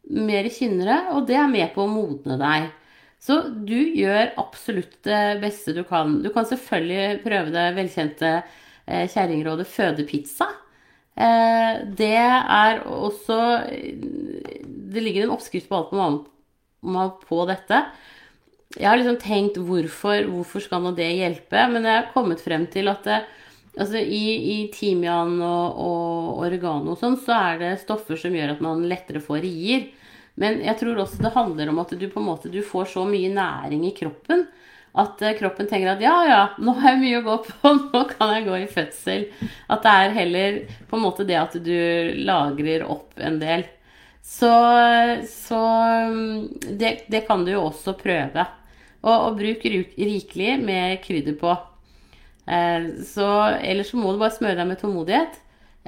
mer 0.09 0.47
kynnere, 0.49 1.01
og 1.13 1.27
det 1.29 1.37
er 1.37 1.49
med 1.51 1.73
på 1.75 1.83
å 1.83 1.91
modne 1.91 2.37
deg. 2.39 2.69
Så 3.19 3.41
du 3.67 3.77
gjør 3.77 4.31
absolutt 4.39 4.95
det 5.05 5.39
beste 5.43 5.75
du 5.75 5.83
kan. 5.87 6.21
Du 6.23 6.29
kan 6.33 6.47
selvfølgelig 6.47 7.19
prøve 7.25 7.51
det 7.53 7.65
velkjente 7.75 8.31
eh, 8.39 9.05
kjerringrådet 9.11 9.67
fødepizza. 9.67 10.47
Eh, 11.19 11.83
det 11.99 12.15
er 12.15 12.79
også 12.87 13.39
Det 13.67 15.03
ligger 15.03 15.25
en 15.25 15.35
oppskrift 15.35 15.67
på 15.69 15.75
alt 15.75 16.29
man 16.81 17.11
på 17.23 17.41
dette. 17.49 17.83
Jeg 18.75 18.85
har 18.85 18.99
liksom 18.99 19.19
tenkt 19.21 19.57
hvorfor, 19.65 20.27
hvorfor 20.29 20.63
skal 20.63 20.83
nå 20.83 20.93
det 20.97 21.09
hjelpe? 21.17 21.65
Men 21.73 21.87
jeg 21.87 21.95
har 21.95 22.11
kommet 22.13 22.43
frem 22.43 22.67
til 22.71 22.91
at 22.91 23.07
det, 23.07 23.19
altså 23.75 24.01
i, 24.01 24.23
i 24.53 24.57
timian 24.73 25.39
og, 25.41 25.79
og 25.85 26.43
oregano 26.45 26.93
og 26.93 27.01
sånn, 27.01 27.17
så 27.23 27.37
er 27.37 27.63
det 27.63 27.73
stoffer 27.81 28.19
som 28.19 28.35
gjør 28.35 28.55
at 28.55 28.63
man 28.63 28.85
lettere 28.89 29.23
får 29.23 29.41
rier. 29.45 29.89
Men 30.39 30.61
jeg 30.63 30.77
tror 30.79 31.01
også 31.01 31.23
det 31.23 31.35
handler 31.35 31.71
om 31.71 31.81
at 31.81 31.97
du 31.99 32.07
på 32.07 32.21
en 32.21 32.29
måte 32.29 32.51
du 32.53 32.61
får 32.63 32.93
så 32.93 33.03
mye 33.09 33.33
næring 33.33 33.87
i 33.89 33.95
kroppen 33.97 34.47
at 34.97 35.21
eh, 35.21 35.35
kroppen 35.37 35.67
tenker 35.69 35.93
at 35.93 36.03
ja, 36.03 36.15
ja, 36.27 36.41
nå 36.57 36.73
har 36.79 36.95
jeg 36.95 37.01
mye 37.03 37.19
å 37.19 37.25
gå 37.27 37.35
på, 37.45 37.73
nå 37.93 38.03
kan 38.13 38.33
jeg 38.35 38.47
gå 38.47 38.57
i 38.57 38.69
fødsel. 38.71 39.27
At 39.69 39.85
det 39.85 39.95
er 39.95 40.15
heller 40.17 40.61
på 40.89 40.97
en 40.97 41.05
måte 41.05 41.27
det 41.29 41.37
at 41.39 41.57
du 41.63 41.75
lagrer 42.25 42.87
opp 42.89 43.19
en 43.21 43.39
del. 43.41 43.67
Så, 44.21 44.51
så 45.29 45.59
mm, 46.13 46.47
det, 46.79 47.05
det, 47.07 47.25
kan 47.27 47.45
du 47.45 47.53
jo 47.53 47.65
også 47.67 47.95
prøve. 47.99 48.45
Og, 49.01 49.15
og 49.15 49.37
bruk 49.39 49.65
rikelig 49.65 50.53
med 50.61 50.99
krydder 51.03 51.37
på. 51.39 51.55
Eh, 52.49 52.89
så, 53.07 53.29
ellers 53.61 53.93
så 53.93 53.99
må 53.99 54.13
du 54.13 54.21
bare 54.21 54.35
smøre 54.35 54.59
deg 54.59 54.69
med 54.69 54.81
tålmodighet. 54.81 55.39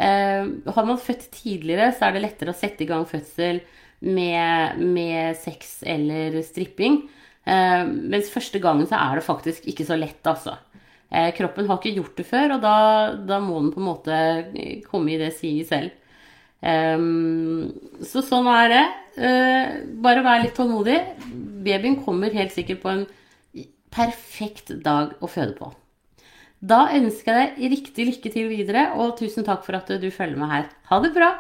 Eh, 0.02 0.52
har 0.76 0.88
man 0.88 1.02
født 1.02 1.30
tidligere, 1.36 1.92
så 1.96 2.08
er 2.08 2.16
det 2.16 2.26
lettere 2.26 2.56
å 2.56 2.58
sette 2.58 2.86
i 2.86 2.90
gang 2.90 3.06
fødsel 3.10 3.62
med, 4.02 4.82
med 4.82 5.38
sex 5.38 5.82
eller 5.88 6.40
stripping. 6.46 7.04
Eh, 7.46 7.86
mens 7.86 8.32
første 8.34 8.62
gangen 8.62 8.90
så 8.90 9.00
er 9.00 9.20
det 9.20 9.28
faktisk 9.28 9.68
ikke 9.70 9.88
så 9.88 9.98
lett, 10.00 10.22
altså. 10.30 10.58
Eh, 11.12 11.32
kroppen 11.36 11.68
har 11.68 11.82
ikke 11.82 11.98
gjort 11.98 12.20
det 12.20 12.28
før, 12.30 12.56
og 12.56 12.62
da, 12.64 12.76
da 13.28 13.42
må 13.44 13.60
den 13.60 13.74
på 13.74 13.82
en 13.82 13.90
måte 13.90 14.20
komme 14.88 15.14
i 15.14 15.20
det 15.20 15.34
siget 15.38 15.72
selv. 15.72 15.98
Eh, 16.62 16.98
så 18.08 18.24
sånn 18.25 18.50
er 18.53 18.72
det. 18.72 18.86
Eh, 19.18 19.75
bare 20.01 20.24
vær 20.25 20.44
litt 20.46 20.56
tålmodig. 20.58 20.98
Babyen 21.65 22.00
kommer 22.06 22.34
helt 22.34 22.53
sikkert 22.56 22.82
på 22.84 22.94
en 22.94 23.06
perfekt 23.91 24.72
dag 24.86 25.18
å 25.20 25.30
føde 25.30 25.58
på. 25.58 25.72
Da 26.62 26.91
ønsker 26.94 27.38
jeg 27.39 27.53
deg 27.58 27.72
riktig 27.74 28.06
lykke 28.08 28.32
til 28.34 28.50
videre, 28.51 28.91
og 29.01 29.15
tusen 29.18 29.46
takk 29.46 29.65
for 29.65 29.80
at 29.80 29.89
du 30.00 30.10
følger 30.13 30.38
med 30.38 30.51
her. 30.51 30.68
Ha 30.91 31.00
det 31.01 31.12
bra! 31.15 31.34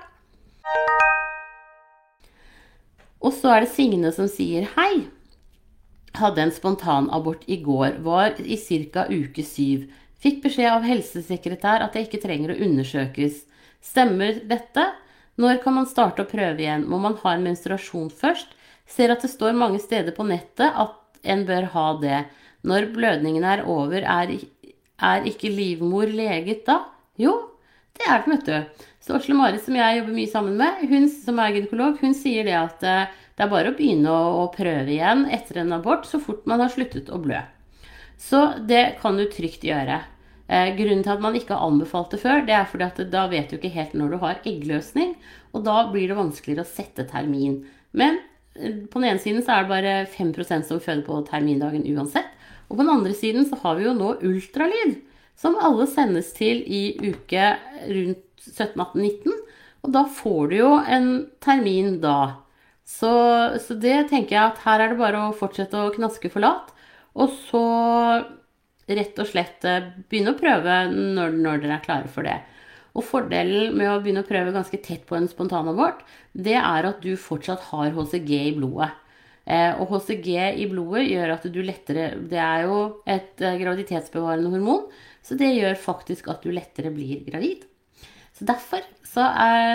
Og 3.21 3.33
så 3.37 3.53
er 3.53 3.63
det 3.63 3.69
Signe 3.69 4.09
som 4.15 4.25
sier 4.31 4.65
hei. 4.75 5.05
Hadde 6.17 6.41
en 6.43 6.53
spontanabort 6.53 7.45
i 7.47 7.59
går. 7.61 8.01
Var 8.03 8.41
i 8.41 8.57
ca. 8.91 9.05
uke 9.07 9.45
syv. 9.45 9.91
Fikk 10.21 10.41
beskjed 10.43 10.73
av 10.73 10.85
helsesekretær 10.85 11.85
at 11.85 11.95
jeg 11.95 12.09
ikke 12.09 12.23
trenger 12.25 12.53
å 12.53 12.59
undersøkes. 12.65 13.45
Stemmer 13.81 14.41
dette? 14.49 14.89
Når 15.39 15.61
kan 15.63 15.77
man 15.77 15.87
starte 15.87 16.25
å 16.25 16.29
prøve 16.29 16.59
igjen? 16.59 16.87
Må 16.89 16.99
man 17.01 17.15
ha 17.21 17.35
en 17.35 17.45
menstruasjon 17.45 18.09
først? 18.11 18.51
Ser 18.89 19.13
at 19.13 19.23
det 19.23 19.31
står 19.31 19.55
mange 19.55 19.79
steder 19.79 20.15
på 20.15 20.25
nettet 20.27 20.67
at 20.67 20.97
en 21.31 21.45
bør 21.47 21.69
ha 21.75 21.85
det. 22.01 22.19
Når 22.67 22.91
blødningen 22.95 23.45
er 23.47 23.63
over, 23.69 24.03
er, 24.03 24.35
er 25.01 25.29
ikke 25.29 25.53
livmor 25.53 26.11
leget 26.11 26.65
da? 26.67 26.81
Jo, 27.19 27.37
det 27.97 28.07
er 28.07 28.25
den, 28.25 28.35
vet 28.35 28.49
du. 28.49 28.85
Så 29.01 29.15
Asle 29.17 29.35
Marit, 29.37 29.63
som 29.65 29.75
jeg 29.77 29.97
jobber 29.97 30.13
mye 30.13 30.29
sammen 30.29 30.59
med, 30.59 30.83
hun 30.91 31.07
som 31.09 31.39
er 31.41 31.55
gynekolog, 31.55 31.97
hun 32.03 32.13
sier 32.17 32.45
det 32.45 32.57
at 32.57 32.85
eh, 32.85 33.17
det 33.37 33.47
er 33.47 33.51
bare 33.51 33.71
å 33.71 33.77
begynne 33.77 34.11
å 34.13 34.45
prøve 34.53 34.93
igjen 34.93 35.25
etter 35.33 35.63
en 35.63 35.73
abort 35.79 36.05
så 36.05 36.19
fort 36.21 36.45
man 36.49 36.61
har 36.61 36.69
sluttet 36.69 37.09
å 37.09 37.17
blø. 37.21 37.39
Så 38.21 38.43
det 38.69 38.99
kan 39.01 39.17
du 39.17 39.25
trygt 39.31 39.65
gjøre. 39.65 39.97
Eh, 40.51 40.73
grunnen 40.75 41.03
til 41.05 41.13
at 41.13 41.21
man 41.23 41.35
ikke 41.37 41.55
har 41.55 41.69
anbefalt 41.69 42.11
det 42.11 42.19
før, 42.25 42.41
det 42.43 42.55
er 42.57 42.65
fordi 42.67 42.83
at 42.89 42.97
da 43.13 43.23
vet 43.31 43.47
du 43.47 43.55
ikke 43.55 43.71
helt 43.71 43.93
når 43.95 44.11
du 44.11 44.17
har 44.19 44.41
eggløsning, 44.49 45.13
og 45.55 45.63
da 45.63 45.77
blir 45.93 46.11
det 46.11 46.17
vanskeligere 46.17 46.65
å 46.65 46.71
sette 46.73 47.05
termin. 47.07 47.61
Men 47.95 48.19
eh, 48.59 48.81
på 48.91 48.99
den 48.99 49.13
ene 49.13 49.23
siden 49.23 49.45
så 49.45 49.55
er 49.55 49.63
det 49.63 49.71
bare 49.71 49.93
5% 50.11 50.67
som 50.67 50.81
føder 50.83 51.05
på 51.07 51.21
termindagen 51.29 51.87
uansett. 51.93 52.27
Og 52.67 52.75
på 52.75 52.83
den 52.83 52.91
andre 52.91 53.15
siden 53.15 53.47
så 53.47 53.61
har 53.63 53.79
vi 53.79 53.87
jo 53.87 53.95
nå 53.95 54.17
ultralyd, 54.27 54.99
som 55.39 55.55
alle 55.55 55.87
sendes 55.87 56.33
til 56.35 56.61
i 56.67 56.83
uke 56.99 57.47
rundt 57.87 58.27
17-18-19. 58.51 59.39
Og 59.81 59.95
da 59.95 60.03
får 60.19 60.51
du 60.51 60.57
jo 60.59 60.73
en 60.83 61.09
termin 61.43 61.95
da. 62.03 62.43
Så, 62.83 63.11
så, 63.63 63.77
det 63.79 64.09
tenker 64.11 64.35
jeg 64.35 64.43
at 64.43 64.61
her 64.65 64.83
er 64.83 64.91
det 64.91 64.99
bare 64.99 65.23
å 65.29 65.35
fortsette 65.37 65.79
å 65.79 65.93
knaske 65.95 66.29
for 66.33 66.43
lat. 66.43 66.73
Og 67.15 67.31
så 67.47 67.63
rett 68.89 69.19
og 69.21 69.29
slett 69.29 69.65
eh, 69.67 69.91
begynne 70.09 70.33
å 70.33 70.39
prøve 70.39 70.79
når, 70.91 71.35
når 71.37 71.61
dere 71.63 71.77
er 71.77 71.85
klare 71.85 72.11
for 72.11 72.27
det. 72.27 72.39
Og 72.91 73.05
fordelen 73.07 73.75
med 73.77 73.87
å 73.87 73.99
begynne 74.03 74.23
å 74.25 74.27
prøve 74.27 74.53
ganske 74.55 74.79
tett 74.83 75.05
på 75.07 75.15
en 75.15 75.29
spontanabort, 75.31 76.01
det 76.33 76.57
er 76.59 76.87
at 76.89 76.99
du 77.03 77.13
fortsatt 77.19 77.69
har 77.69 77.93
HCG 77.95 78.31
i 78.39 78.55
blodet. 78.57 78.91
Eh, 79.45 79.71
og 79.79 79.93
HCG 79.93 80.31
i 80.61 80.67
blodet 80.69 81.07
gjør 81.07 81.31
at 81.33 81.47
du 81.49 81.57
lettere 81.65 82.11
Det 82.29 82.37
er 82.37 82.67
jo 82.67 82.75
et 83.09 83.41
eh, 83.41 83.57
graviditetsbevarende 83.61 84.51
hormon, 84.53 84.89
så 85.25 85.37
det 85.39 85.53
gjør 85.55 85.79
faktisk 85.79 86.29
at 86.33 86.43
du 86.43 86.51
lettere 86.53 86.93
blir 86.93 87.23
gravid. 87.27 87.65
Så 88.37 88.47
derfor 88.49 88.83
så 89.05 89.25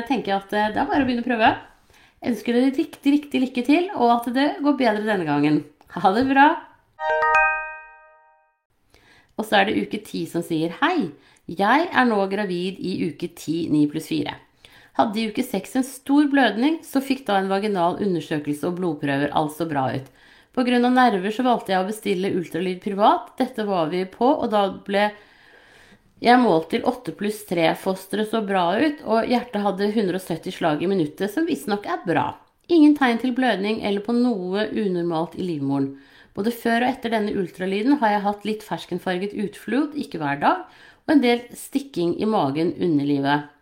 tenker 0.08 0.32
jeg 0.32 0.38
at 0.40 0.52
det 0.74 0.80
er 0.80 0.88
bare 0.88 1.04
å 1.04 1.06
begynne 1.06 1.22
å 1.22 1.28
prøve. 1.28 1.50
Jeg 2.22 2.32
ønsker 2.32 2.56
dere 2.56 2.72
riktig, 2.72 3.12
riktig 3.12 3.42
lykke 3.44 3.66
til, 3.68 3.90
og 3.94 4.14
at 4.16 4.30
det 4.34 4.48
går 4.64 4.80
bedre 4.80 5.04
denne 5.06 5.28
gangen. 5.28 5.60
Ha 6.00 6.16
det 6.16 6.24
bra! 6.32 6.48
Og 9.36 9.44
så 9.46 9.60
er 9.60 9.68
det 9.68 9.84
uke 9.84 10.00
ti 10.04 10.24
som 10.30 10.44
sier 10.44 10.74
hei. 10.80 11.10
Jeg 11.46 11.88
er 11.92 12.08
nå 12.08 12.18
gravid 12.32 12.80
i 12.80 12.96
uke 13.10 13.28
ti, 13.38 13.66
ni 13.70 13.84
pluss 13.90 14.08
fire. 14.10 14.34
Hadde 14.96 15.20
i 15.20 15.26
uke 15.28 15.44
seks 15.44 15.76
en 15.76 15.84
stor 15.84 16.26
blødning, 16.32 16.80
så 16.82 17.02
fikk 17.04 17.26
da 17.26 17.36
en 17.38 17.50
vaginal 17.52 17.98
undersøkelse 18.00 18.64
og 18.70 18.78
blodprøver 18.78 19.34
altså 19.36 19.68
bra 19.68 19.90
ut. 19.92 20.08
Pga. 20.56 20.78
nerver 20.88 21.30
så 21.30 21.44
valgte 21.44 21.74
jeg 21.74 21.84
å 21.84 21.88
bestille 21.90 22.32
ultralyd 22.32 22.80
privat. 22.80 23.34
Dette 23.36 23.66
var 23.68 23.90
vi 23.92 24.06
på, 24.08 24.24
og 24.24 24.48
da 24.54 24.70
ble 24.86 25.10
jeg 26.24 26.40
målt 26.40 26.70
til 26.72 26.86
8 26.88 27.12
pluss 27.18 27.42
3. 27.44 27.74
Fosteret 27.76 28.32
så 28.32 28.40
bra 28.40 28.70
ut, 28.80 29.04
og 29.04 29.28
hjertet 29.28 29.60
hadde 29.66 29.90
170 29.92 30.56
slag 30.56 30.80
i 30.80 30.88
minuttet, 30.88 31.28
som 31.34 31.44
visstnok 31.44 31.84
er 31.84 32.00
bra. 32.08 32.26
Ingen 32.72 32.96
tegn 32.96 33.20
til 33.20 33.36
blødning 33.36 33.82
eller 33.84 34.00
på 34.02 34.16
noe 34.16 34.64
unormalt 34.72 35.36
i 35.36 35.44
livmoren. 35.44 35.92
Både 36.36 36.52
før 36.52 36.84
og 36.84 36.90
etter 36.90 37.14
denne 37.14 37.32
ultralyden 37.32 37.96
har 38.02 38.12
jeg 38.12 38.24
hatt 38.26 38.46
litt 38.48 38.64
ferskenfarget 38.66 39.36
utflod, 39.46 39.96
ikke 39.96 40.20
hver 40.20 40.40
dag, 40.42 40.64
og 41.06 41.14
en 41.14 41.22
del 41.22 41.44
stikking 41.56 42.16
i 42.20 42.28
magen 42.28 42.74
under 42.76 43.08
livet. 43.08 43.52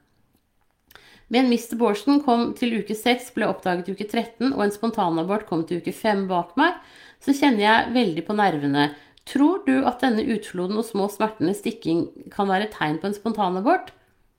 Men 1.32 1.48
Mr. 1.48 1.78
Borsten 1.80 2.20
kom 2.24 2.50
til 2.58 2.74
uke 2.80 2.96
6, 2.98 3.30
ble 3.36 3.46
oppdaget 3.48 3.88
uke 3.94 4.06
13, 4.06 4.52
og 4.52 4.60
en 4.66 4.74
spontanabort 4.74 5.46
kom 5.48 5.64
til 5.68 5.80
uke 5.80 5.94
5 5.94 6.26
bak 6.30 6.52
meg, 6.60 6.76
så 7.22 7.32
kjenner 7.36 7.64
jeg 7.64 7.94
veldig 7.94 8.26
på 8.26 8.36
nervene. 8.36 8.90
Tror 9.24 9.62
du 9.64 9.78
at 9.88 10.02
denne 10.04 10.26
utfloden 10.34 10.76
og 10.76 10.84
små 10.84 11.08
smertene 11.08 11.54
stikking 11.56 12.08
kan 12.34 12.50
være 12.50 12.68
tegn 12.74 12.98
på 13.00 13.08
en 13.08 13.16
spontanabort? 13.16 13.94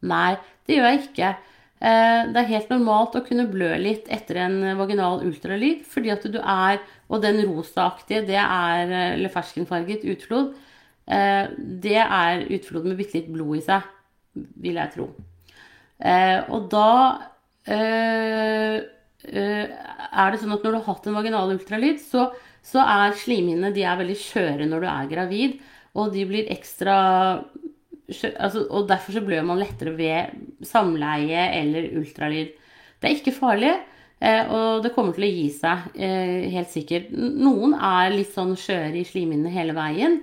Nei, 0.06 0.36
det 0.68 0.78
gjør 0.78 0.92
jeg 0.92 1.02
ikke. 1.08 1.32
Eh, 1.86 2.22
det 2.34 2.40
er 2.40 2.50
helt 2.50 2.72
normalt 2.74 3.18
å 3.20 3.24
kunne 3.26 3.46
blø 3.52 3.70
litt 3.78 4.08
etter 4.14 4.40
en 4.42 4.56
vaginal 4.80 5.22
ultralyd, 5.28 5.84
fordi 5.90 6.14
at 6.14 6.24
du 6.32 6.40
er 6.42 6.80
Og 7.08 7.22
den 7.22 7.38
rosaaktige, 7.46 8.26
det 8.26 8.40
er 8.42 8.90
Eller 9.14 9.30
ferskenfarget 9.30 10.06
utflod. 10.10 10.56
Eh, 11.06 11.46
det 11.58 12.00
er 12.02 12.48
utflod 12.50 12.86
med 12.90 12.98
bitte 12.98 13.20
litt 13.20 13.30
blod 13.30 13.58
i 13.60 13.62
seg, 13.62 13.82
vil 14.34 14.80
jeg 14.82 14.92
tro. 14.96 15.06
Eh, 16.02 16.42
og 16.50 16.70
da 16.72 17.22
er 17.66 18.82
det 20.32 20.40
sånn 20.42 20.54
at 20.54 20.64
når 20.66 20.72
du 20.72 20.78
har 20.80 20.90
hatt 20.90 21.08
en 21.08 21.18
vaginal 21.18 21.54
ultralyd, 21.54 22.02
så, 22.02 22.32
så 22.62 22.82
er 22.82 23.16
slimhinnene 23.18 23.74
veldig 23.74 24.18
skjøre 24.18 24.66
når 24.70 24.82
du 24.82 24.90
er 24.90 25.14
gravid. 25.14 25.60
Og 25.96 26.12
de 26.14 26.26
blir 26.28 26.50
ekstra 26.52 26.98
altså, 28.10 28.68
Og 28.70 28.88
derfor 28.90 29.16
så 29.16 29.24
blør 29.26 29.46
man 29.48 29.60
lettere 29.62 29.96
ved 29.98 30.66
samleie 30.66 31.50
eller 31.62 31.90
ultralyd. 32.00 32.54
Det 33.02 33.10
er 33.10 33.18
ikke 33.18 33.36
farlig, 33.36 33.74
eh, 34.22 34.48
og 34.50 34.84
det 34.84 34.94
kommer 34.96 35.14
til 35.16 35.28
å 35.28 35.34
gi 35.34 35.50
seg, 35.54 35.90
eh, 35.96 36.50
helt 36.54 36.72
sikkert. 36.72 37.12
Noen 37.12 37.76
er 37.76 38.16
litt 38.16 38.34
sånn 38.34 38.56
skjøre 38.58 38.96
i 39.02 39.06
slimhinnene 39.06 39.54
hele 39.54 39.76
veien. 39.78 40.22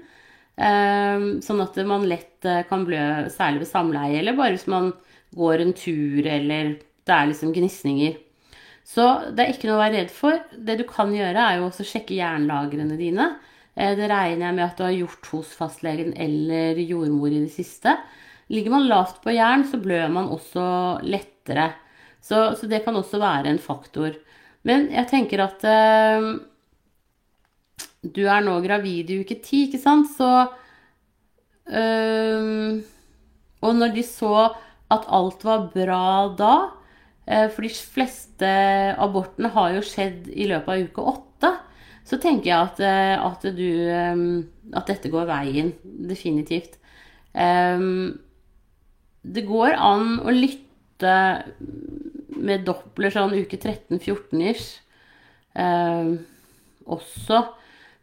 Eh, 0.57 1.29
sånn 1.45 1.63
at 1.63 1.77
man 1.87 2.09
lett 2.09 2.41
kan 2.69 2.85
blø, 2.85 3.29
særlig 3.31 3.63
ved 3.63 3.71
samleie, 3.71 4.19
eller 4.19 4.37
bare 4.37 4.57
hvis 4.57 4.67
man 4.67 4.93
går 5.37 5.63
en 5.63 5.73
tur, 5.73 6.27
eller 6.27 6.77
det 7.07 7.15
er 7.15 7.31
liksom 7.31 7.53
gnisninger. 7.55 8.17
Så 8.85 9.05
det 9.35 9.45
er 9.45 9.53
ikke 9.55 9.69
noe 9.71 9.79
å 9.79 9.85
være 9.85 10.01
redd 10.01 10.11
for. 10.11 10.41
Det 10.53 10.79
du 10.81 10.85
kan 10.89 11.13
gjøre, 11.15 11.39
er 11.39 11.59
jo 11.61 11.69
også 11.69 11.87
sjekke 11.87 12.19
jernlagrene 12.19 12.99
dine. 12.99 13.29
Eh, 13.77 13.95
det 13.97 14.09
regner 14.11 14.49
jeg 14.49 14.57
med 14.59 14.67
at 14.67 14.77
du 14.79 14.85
har 14.85 14.97
gjort 14.97 15.31
hos 15.33 15.53
fastlegen 15.57 16.13
eller 16.21 16.81
jordmor 16.83 17.33
i 17.33 17.45
det 17.47 17.53
siste. 17.55 17.97
Ligger 18.53 18.75
man 18.75 18.89
lavt 18.91 19.23
på 19.25 19.33
jern, 19.33 19.65
så 19.69 19.81
blør 19.81 20.11
man 20.13 20.31
også 20.35 20.65
lettere. 21.07 21.71
Så, 22.23 22.53
så 22.59 22.69
det 22.71 22.83
kan 22.85 22.97
også 22.99 23.21
være 23.23 23.51
en 23.51 23.63
faktor. 23.63 24.19
Men 24.69 24.91
jeg 24.93 25.09
tenker 25.11 25.43
at 25.43 25.65
eh, 25.67 26.27
du 28.03 28.23
er 28.27 28.45
nå 28.45 28.59
gravid 28.65 29.11
i 29.11 29.21
uke 29.23 29.39
ti, 29.43 29.67
ikke 29.69 29.81
sant, 29.83 30.11
så 30.17 30.31
øh, 31.71 32.83
Og 33.63 33.75
når 33.79 33.93
de 33.95 34.03
så 34.07 34.51
at 34.93 35.07
alt 35.07 35.45
var 35.47 35.69
bra 35.73 36.07
da 36.39 36.55
øh, 37.31 37.49
For 37.55 37.63
de 37.63 37.71
fleste 37.71 38.49
abortene 38.99 39.53
har 39.55 39.77
jo 39.77 39.85
skjedd 39.87 40.27
i 40.35 40.49
løpet 40.51 40.75
av 40.75 40.89
uke 40.89 41.07
åtte 41.15 41.53
så 42.09 42.19
tenker 42.21 42.51
jeg 42.51 42.59
at, 42.59 42.83
eh, 42.83 43.15
at, 43.17 43.47
du 43.57 43.69
eh, 43.87 44.23
At 44.75 44.91
dette 44.91 45.11
går 45.13 45.29
veien. 45.31 45.73
Definitivt. 45.83 46.79
Um, 47.33 48.19
det 49.23 49.47
går 49.47 49.79
an 49.79 50.19
å 50.21 50.35
lytte 50.35 51.15
med 52.43 52.67
Doppler 52.67 53.15
sånn 53.15 53.33
uke 53.39 53.57
13-14-ish 53.57 54.67
um, 55.57 56.17
også. 56.85 57.41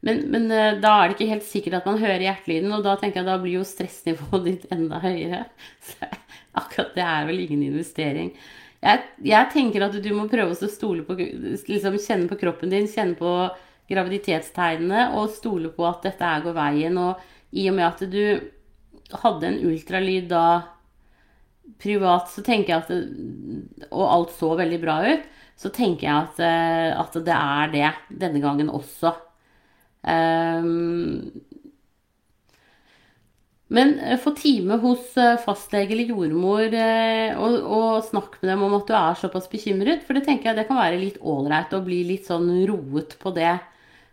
Men, 0.05 0.23
men, 0.31 0.47
da 0.79 0.93
er 0.95 1.09
det 1.09 1.17
ikke 1.17 1.33
helt 1.33 1.45
sikkert 1.45 1.81
at 1.81 1.89
man 1.89 1.99
hører 1.99 2.23
hjertelyden, 2.23 2.71
og 2.71 2.85
da 2.87 2.95
tenker 2.97 3.19
jeg 3.19 3.27
da 3.27 3.35
blir 3.41 3.59
jo 3.59 3.67
stressnivået 3.67 4.45
ditt 4.49 4.67
enda 4.73 5.01
høyere. 5.03 5.43
Så 5.83 6.09
akkurat 6.61 6.95
det 6.95 7.05
er 7.05 7.29
vel 7.29 7.43
ingen 7.43 7.67
investering. 7.67 8.31
Jeg, 8.79 9.03
jeg 9.27 9.51
tenker 9.51 9.83
at 9.85 9.97
du 9.99 10.13
må 10.15 10.29
prøve 10.31 10.55
å 10.55 10.71
stole 10.71 11.03
på 11.03 11.17
liksom 11.19 11.99
Kjenne 11.99 12.29
på 12.31 12.39
kroppen 12.39 12.71
din, 12.71 12.87
kjenne 12.87 13.19
på 13.19 13.33
graviditetstegnene 13.89 15.09
og 15.17 15.33
stole 15.33 15.71
på 15.73 15.85
at 15.89 16.05
dette 16.05 16.25
her 16.25 16.45
går 16.45 16.57
veien. 16.57 16.97
Og 17.01 17.57
i 17.57 17.67
og 17.69 17.77
med 17.77 17.87
at 17.87 18.03
du 18.09 18.23
hadde 19.23 19.49
en 19.49 19.63
ultralyd 19.69 20.29
da 20.29 20.45
privat, 21.81 22.29
så 22.31 22.43
tenker 22.45 22.73
jeg 22.73 22.83
at 22.83 22.89
det, 22.91 23.89
Og 23.91 24.05
alt 24.05 24.33
så 24.37 24.53
veldig 24.57 24.79
bra 24.81 24.99
ut. 25.05 25.27
Så 25.59 25.71
tenker 25.75 26.07
jeg 26.07 26.15
at, 26.15 26.39
eh, 26.39 26.91
at 26.95 27.17
det 27.25 27.35
er 27.35 27.71
det 27.73 28.19
denne 28.21 28.39
gangen 28.39 28.69
også. 28.71 29.11
Um, 29.99 31.27
men 33.67 33.97
eh, 33.99 34.15
få 34.17 34.31
time 34.39 34.77
hos 34.79 35.17
eh, 35.19 35.35
fastlege 35.43 35.91
eller 35.91 36.13
jordmor 36.13 36.77
og, 37.43 37.57
og 37.59 38.05
snakk 38.07 38.37
med 38.39 38.53
dem 38.53 38.63
om 38.63 38.77
at 38.77 38.87
du 38.87 38.95
er 38.95 39.19
såpass 39.19 39.49
bekymret. 39.51 40.05
For 40.07 40.15
det 40.15 40.23
tenker 40.29 40.49
jeg 40.49 40.61
det 40.61 40.69
kan 40.69 40.79
være 40.79 41.01
litt 41.01 41.19
ålreit 41.19 41.75
å 41.75 41.83
bli 41.83 42.05
litt 42.07 42.31
sånn 42.31 42.47
roet 42.69 43.17
på 43.19 43.35
det. 43.35 43.57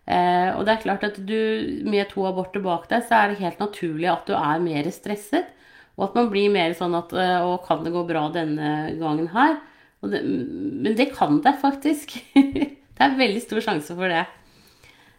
Eh, 0.06 0.50
og 0.54 0.62
det 0.66 0.76
er 0.76 0.82
klart 0.84 1.04
at 1.08 1.16
du 1.18 1.82
med 1.88 2.06
to 2.12 2.22
aborter 2.28 2.62
bak 2.62 2.86
deg, 2.90 3.02
så 3.08 3.18
er 3.18 3.32
det 3.32 3.40
helt 3.42 3.62
naturlig 3.62 4.10
at 4.12 4.28
du 4.28 4.36
er 4.38 4.62
mer 4.62 4.90
stresset. 4.94 5.50
Og 5.96 6.10
at 6.10 6.18
man 6.18 6.30
blir 6.30 6.52
mer 6.52 6.76
sånn 6.76 6.94
at 6.94 7.12
eh, 7.16 7.38
Å, 7.42 7.56
kan 7.64 7.82
det 7.82 7.94
gå 7.94 8.04
bra 8.06 8.26
denne 8.34 8.92
gangen 9.00 9.30
her? 9.32 9.58
Det, 10.06 10.20
men 10.22 10.94
det 10.94 11.10
kan 11.16 11.40
det 11.42 11.56
faktisk. 11.62 12.14
det 12.36 13.02
er 13.02 13.18
veldig 13.18 13.42
stor 13.42 13.64
sjanse 13.64 13.96
for 13.96 14.12
det. 14.12 14.26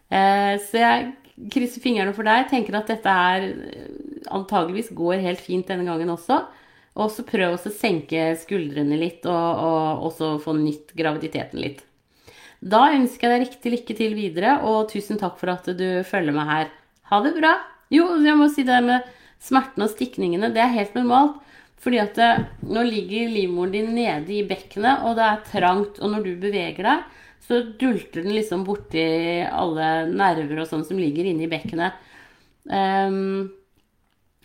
Eh, 0.07 0.53
så 0.63 0.79
jeg 0.79 1.49
krysser 1.51 1.83
fingrene 1.83 2.15
for 2.15 2.27
deg. 2.29 2.47
Tenker 2.51 2.79
at 2.79 2.93
dette 2.93 3.17
her 3.17 3.49
antageligvis 4.31 4.93
går 4.95 5.25
helt 5.25 5.43
fint 5.43 5.67
denne 5.67 5.87
gangen 5.87 6.13
også. 6.13 6.45
Og 6.97 7.11
så 7.13 7.25
prøv 7.27 7.57
å 7.57 7.73
senke 7.73 8.31
skuldrene 8.41 8.97
litt, 8.97 9.25
og, 9.29 9.65
og 9.67 10.07
også 10.09 10.37
få 10.41 10.55
nytt 10.57 10.95
graviditeten 10.97 11.61
litt. 11.61 11.83
Da 12.61 12.87
ønsker 12.95 13.27
jeg 13.27 13.33
deg 13.33 13.45
riktig 13.45 13.73
lykke 13.73 13.97
til 13.97 14.15
videre, 14.17 14.57
og 14.65 14.89
tusen 14.91 15.19
takk 15.21 15.37
for 15.39 15.53
at 15.53 15.67
du 15.77 15.87
følger 16.07 16.35
meg 16.35 16.49
her. 16.49 16.71
Ha 17.11 17.19
det 17.23 17.35
bra. 17.37 17.53
Jo, 17.93 18.07
jeg 18.23 18.37
må 18.39 18.49
si 18.51 18.65
det 18.67 18.79
med 18.83 19.05
smertene 19.43 19.85
og 19.85 19.93
stikningene. 19.93 20.49
Det 20.53 20.63
er 20.63 20.73
helt 20.73 20.97
normalt. 20.97 21.37
Fordi 21.77 21.99
at 22.01 22.17
det, 22.17 22.25
eh, 22.25 22.45
nå 22.73 22.81
ligger 22.83 23.29
livmoren 23.29 23.71
din 23.71 23.93
nede 23.93 24.33
i 24.33 24.47
bekkenet, 24.47 25.05
og 25.05 25.15
det 25.15 25.27
er 25.27 25.43
trangt. 25.51 25.99
Og 26.01 26.11
når 26.11 26.25
du 26.25 26.31
beveger 26.41 26.83
deg, 26.83 27.03
så 27.47 27.61
dulter 27.79 28.25
den 28.25 28.33
liksom 28.35 28.65
borti 28.67 29.05
alle 29.45 30.09
nerver 30.09 30.63
og 30.63 30.67
sånn 30.67 30.83
som 30.83 30.97
ligger 30.99 31.29
inni 31.29 31.47
bekkenet. 31.47 31.93
Um, 32.67 33.53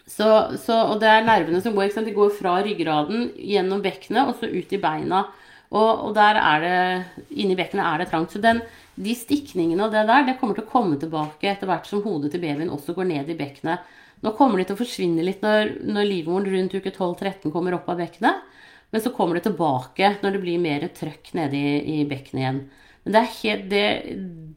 så, 0.07 0.55
så, 0.61 0.77
og 0.93 1.01
det 1.03 1.09
er 1.09 1.25
nervene 1.27 1.63
som 1.65 1.75
går? 1.75 1.91
De 2.05 2.15
går 2.15 2.31
fra 2.37 2.61
ryggraden 2.63 3.33
gjennom 3.35 3.83
bekkenet 3.83 4.29
og 4.29 4.37
så 4.39 4.51
ut 4.53 4.77
i 4.77 4.81
beina. 4.83 5.25
Og, 5.73 6.07
og, 6.07 6.11
der 6.17 6.37
er 6.37 6.63
det 6.63 7.37
Inni 7.41 7.57
bekkenet 7.57 7.87
er 7.89 8.03
det 8.03 8.11
trangt. 8.11 8.35
Så 8.35 8.43
den, 8.45 8.61
de 9.01 9.15
stikningene 9.17 9.87
og 9.87 9.95
det 9.95 10.05
der, 10.09 10.27
det 10.29 10.37
kommer 10.41 10.59
til 10.59 10.67
å 10.67 10.73
komme 10.73 10.99
tilbake 11.01 11.49
etter 11.49 11.71
hvert 11.71 11.89
som 11.89 12.05
hodet 12.05 12.35
til 12.35 12.43
babyen 12.45 12.73
også 12.73 12.95
går 12.97 13.09
ned 13.09 13.33
i 13.33 13.39
bekkenet. 13.39 13.87
Nå 14.23 14.35
kommer 14.39 14.61
de 14.61 14.69
til 14.69 14.77
å 14.77 14.83
forsvinne 14.83 15.25
litt 15.27 15.41
når, 15.43 15.79
når 15.89 16.07
livmoren 16.11 16.51
rundt 16.53 16.77
uke 16.77 16.93
12-13 16.93 17.51
kommer 17.55 17.75
opp 17.79 17.89
av 17.91 18.05
bekkenet. 18.05 18.45
Men 18.93 19.01
så 19.01 19.11
kommer 19.17 19.39
det 19.39 19.47
tilbake 19.49 20.19
når 20.21 20.37
det 20.37 20.43
blir 20.45 20.63
mer 20.63 20.85
trøkk 20.95 21.33
nede 21.39 21.57
i, 21.57 21.75
i 21.97 22.05
bekkenet 22.07 22.43
igjen. 22.43 22.63
Men 23.03 23.17
det, 23.17 23.25
helt, 23.41 23.67
det, 23.73 23.87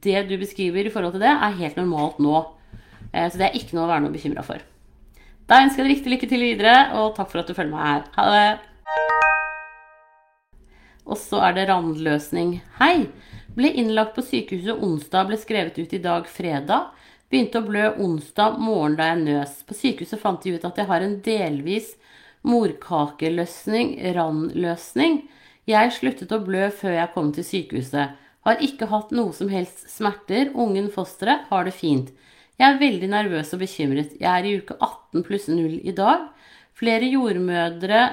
det, 0.03 0.19
du 0.29 0.35
beskriver 0.37 0.85
i 0.85 0.93
forhold 0.93 1.15
til 1.15 1.23
det, 1.23 1.31
er 1.31 1.59
helt 1.63 1.79
normalt 1.79 2.19
nå. 2.21 2.43
Eh, 3.13 3.25
så 3.31 3.39
det 3.39 3.47
er 3.47 3.57
ikke 3.57 3.77
noe 3.77 3.87
å 3.87 3.93
være 3.93 4.05
noe 4.05 4.13
bekymra 4.13 4.43
for. 4.45 4.61
Da 5.49 5.63
ønsker 5.63 5.81
jeg 5.81 5.87
deg 5.87 5.95
riktig 5.95 6.13
lykke 6.13 6.29
til 6.29 6.43
videre, 6.43 6.77
og 6.99 7.15
takk 7.17 7.31
for 7.31 7.41
at 7.41 7.49
du 7.49 7.55
følger 7.57 7.73
meg 7.73 7.87
her. 7.87 8.07
Ha 8.19 8.31
det! 8.33 8.74
Og 11.05 11.19
så 11.21 11.41
er 11.45 11.55
det 11.57 11.67
randløsning. 11.69 12.59
Hei! 12.79 13.07
Ble 13.55 13.69
innlagt 13.77 14.17
på 14.17 14.23
sykehuset 14.25 14.81
onsdag, 14.83 15.29
ble 15.29 15.37
skrevet 15.39 15.77
ut 15.77 15.93
i 15.93 16.01
dag 16.03 16.25
fredag. 16.27 16.89
Begynte 17.31 17.61
å 17.61 17.67
blø 17.67 17.85
onsdag 18.03 18.57
morgen 18.59 18.97
da 18.97 19.11
jeg 19.11 19.21
nøs. 19.21 19.53
På 19.67 19.77
sykehuset 19.77 20.19
fant 20.21 20.43
de 20.43 20.57
ut 20.57 20.65
at 20.67 20.81
jeg 20.81 20.89
har 20.89 21.05
en 21.05 21.15
delvis 21.23 21.93
morkakeløsning, 22.45 23.95
randløsning. 24.17 25.21
Jeg 25.69 25.93
sluttet 25.95 26.33
å 26.35 26.41
blø 26.45 26.67
før 26.73 26.97
jeg 26.97 27.13
kom 27.13 27.31
til 27.37 27.47
sykehuset. 27.47 28.17
Har 28.45 28.61
ikke 28.61 28.89
hatt 28.91 29.13
noe 29.15 29.33
som 29.33 29.49
helst 29.49 29.87
smerter. 29.89 30.51
Ungen 30.53 30.91
fosteret 30.93 31.47
har 31.49 31.65
det 31.65 31.73
fint. 31.77 32.11
Jeg 32.59 32.67
er 32.67 32.81
veldig 32.81 33.09
nervøs 33.11 33.53
og 33.55 33.63
bekymret. 33.63 34.17
Jeg 34.19 34.29
er 34.31 34.45
i 34.45 34.57
uke 34.59 34.77
18 34.77 35.25
pluss 35.25 35.47
0 35.53 35.79
i 35.79 35.95
dag. 35.95 36.29
Flere 36.75 37.07
jordmødre 37.07 38.03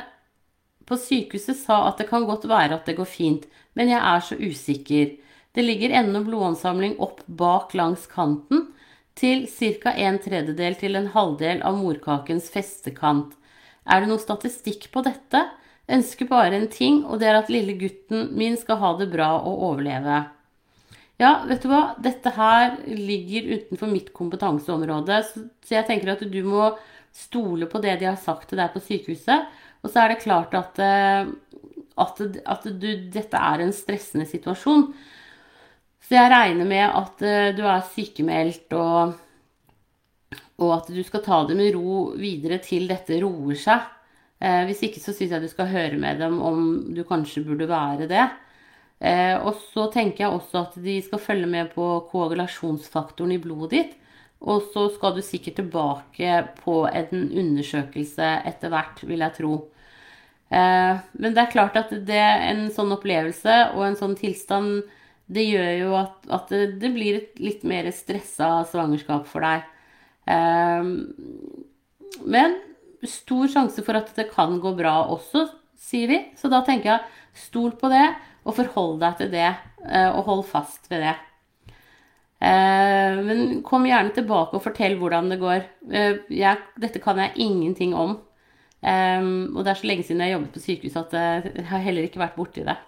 på 0.87 0.99
sykehuset 0.99 1.59
sa 1.59 1.83
at 1.89 2.01
det 2.01 2.09
kan 2.11 2.27
godt 2.29 2.49
være 2.51 2.79
at 2.79 2.89
det 2.89 2.97
går 2.99 3.09
fint, 3.09 3.47
men 3.79 3.91
jeg 3.93 4.01
er 4.01 4.25
så 4.25 4.39
usikker. 4.39 5.17
Det 5.53 5.65
ligger 5.65 5.95
ennå 6.01 6.23
blodansamling 6.27 6.97
opp 7.03 7.21
bak 7.27 7.75
langs 7.77 8.07
kanten 8.11 8.69
til 9.19 9.47
ca. 9.51 9.93
en 9.93 10.19
tredjedel 10.19 10.77
til 10.81 10.97
en 10.97 11.11
halvdel 11.13 11.63
av 11.63 11.77
morkakens 11.77 12.49
festekant. 12.53 13.35
Er 13.85 14.01
det 14.01 14.09
noen 14.09 14.23
statistikk 14.23 14.89
på 14.93 15.03
dette? 15.05 15.43
Ønsker 15.93 16.29
bare 16.31 16.57
en 16.57 16.69
ting, 16.73 17.03
og 17.05 17.21
det 17.21 17.29
er 17.29 17.41
at 17.41 17.51
lille 17.53 17.75
gutten 17.77 18.31
min 18.39 18.57
skal 18.57 18.79
ha 18.81 18.95
det 19.01 19.11
bra 19.13 19.35
og 19.43 19.67
overleve. 19.73 20.23
Ja, 21.21 21.43
vet 21.47 21.63
du 21.63 21.69
hva, 21.71 21.83
dette 22.03 22.33
her 22.35 22.79
ligger 22.87 23.51
utenfor 23.59 23.91
mitt 23.91 24.13
kompetanseområde, 24.17 25.21
så 25.29 25.75
jeg 25.77 25.87
tenker 25.87 26.15
at 26.15 26.25
du 26.25 26.41
må 26.47 26.73
stole 27.13 27.69
på 27.69 27.83
det 27.85 27.99
de 28.01 28.09
har 28.09 28.19
sagt 28.19 28.49
til 28.51 28.63
deg 28.63 28.73
på 28.73 28.83
sykehuset. 28.83 29.51
Og 29.83 29.91
så 29.91 30.03
er 30.05 30.13
det 30.13 30.23
klart 30.23 30.55
at, 30.55 30.79
eh, 30.83 31.33
at, 32.03 32.23
at 32.55 32.69
du, 32.71 32.89
dette 33.13 33.39
er 33.39 33.65
en 33.65 33.75
stressende 33.75 34.29
situasjon. 34.31 34.87
Så 36.03 36.17
jeg 36.17 36.31
regner 36.33 36.69
med 36.69 36.85
at 36.87 37.23
uh, 37.25 37.49
du 37.57 37.63
er 37.67 37.83
sykemeldt, 37.95 38.75
og, 38.75 39.15
og, 40.59 40.71
at 40.77 40.91
du 40.91 41.01
skal 41.07 41.23
ta 41.25 41.39
det 41.49 41.57
med 41.59 41.77
ro 41.77 42.13
videre 42.19 42.59
til 42.63 42.89
dette 42.91 43.21
roer 43.23 43.59
seg. 43.59 43.87
Uh, 44.43 44.65
hvis 44.67 44.83
ikke 44.87 45.03
så 45.03 45.15
syns 45.15 45.35
jeg 45.35 45.45
du 45.45 45.51
skal 45.51 45.71
høre 45.71 45.99
med 46.03 46.19
dem 46.23 46.41
om 46.43 46.65
du 46.95 47.05
kanskje 47.07 47.45
burde 47.47 47.71
være 47.71 48.11
det. 48.11 48.31
Og 49.03 49.57
så 49.73 49.89
tenker 49.91 50.23
jeg 50.23 50.31
også 50.37 50.61
at 50.61 50.75
de 50.79 50.93
skal 51.03 51.19
følge 51.19 51.49
med 51.51 51.73
på 51.73 51.87
koagulasjonsfaktoren 52.13 53.33
i 53.35 53.39
blodet 53.43 53.73
ditt. 53.73 53.97
Og 54.43 54.65
så 54.73 54.89
skal 54.91 55.15
du 55.15 55.23
sikkert 55.23 55.61
tilbake 55.61 56.41
på 56.63 56.83
en 56.91 57.29
undersøkelse 57.29 58.31
etter 58.49 58.73
hvert, 58.73 59.05
vil 59.07 59.23
jeg 59.23 59.37
tro. 59.37 59.53
Eh, 60.53 60.97
men 61.23 61.37
det 61.37 61.45
er 61.45 61.53
klart 61.53 61.79
at 61.79 61.93
det, 62.09 62.25
en 62.51 62.67
sånn 62.75 62.93
opplevelse 62.97 63.55
og 63.77 63.87
en 63.87 63.99
sånn 63.99 64.17
tilstand, 64.19 64.83
det 65.33 65.47
gjør 65.47 65.71
jo 65.79 65.95
at, 66.01 66.19
at 66.35 66.51
det, 66.51 66.91
blir 66.93 67.21
et 67.21 67.41
litt 67.41 67.63
mer 67.65 67.89
stressa 67.95 68.59
svangerskap 68.69 69.31
for 69.31 69.47
deg. 69.47 69.65
Eh, 70.27 70.91
men 72.27 72.59
stor 73.09 73.49
sjanse 73.51 73.83
for 73.87 73.99
at 73.99 74.13
det 74.19 74.29
kan 74.35 74.59
gå 74.63 74.75
bra 74.79 75.05
også, 75.15 75.47
sier 75.79 76.11
vi. 76.11 76.21
Så 76.39 76.51
da 76.53 76.65
tenker 76.67 76.97
jeg 76.97 77.47
stol 77.47 77.73
på 77.79 77.91
det, 77.93 78.07
og 78.43 78.57
forhold 78.59 78.99
deg 79.03 79.21
til 79.21 79.31
det, 79.33 79.51
eh, 79.87 80.11
og 80.11 80.27
hold 80.27 80.49
fast 80.51 80.91
ved 80.91 81.07
det. 81.07 81.15
Eh, 82.43 83.19
men 83.23 83.61
kom 83.67 83.85
gjerne 83.87 84.11
tilbake 84.17 84.59
og 84.59 84.65
fortell 84.65 84.97
hvordan 84.99 85.31
det 85.31 85.39
går. 85.43 85.67
Eh, 85.95 86.23
jeg, 86.35 86.63
dette 86.83 87.03
kan 87.03 87.21
jeg 87.23 87.37
ingenting 87.45 87.95
om. 87.95 88.17
Eh, 88.83 89.29
og 89.53 89.61
det 89.63 89.75
er 89.75 89.79
så 89.79 89.91
lenge 89.91 90.07
siden 90.09 90.25
jeg 90.25 90.35
jobbet 90.35 90.57
på 90.57 90.65
sykehus 90.65 90.99
at 91.05 91.15
jeg 91.19 91.69
har 91.71 91.85
heller 91.85 92.09
ikke 92.09 92.23
vært 92.23 92.39
borti 92.39 92.67
det. 92.67 92.79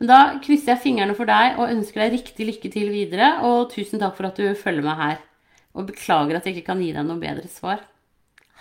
Men 0.00 0.10
da 0.10 0.18
krysser 0.42 0.74
jeg 0.74 0.82
fingrene 0.82 1.14
for 1.14 1.30
deg 1.30 1.60
og 1.60 1.70
ønsker 1.70 2.02
deg 2.02 2.16
riktig 2.16 2.48
lykke 2.48 2.70
til 2.72 2.90
videre. 2.90 3.36
Og 3.46 3.70
tusen 3.74 4.02
takk 4.02 4.18
for 4.18 4.30
at 4.30 4.40
du 4.40 4.50
følger 4.58 4.86
meg 4.86 4.98
her. 4.98 5.22
Og 5.74 5.86
beklager 5.90 6.38
at 6.38 6.46
jeg 6.46 6.58
ikke 6.58 6.72
kan 6.72 6.82
gi 6.82 6.90
deg 6.94 7.06
noe 7.06 7.22
bedre 7.22 7.46
svar. 7.50 7.84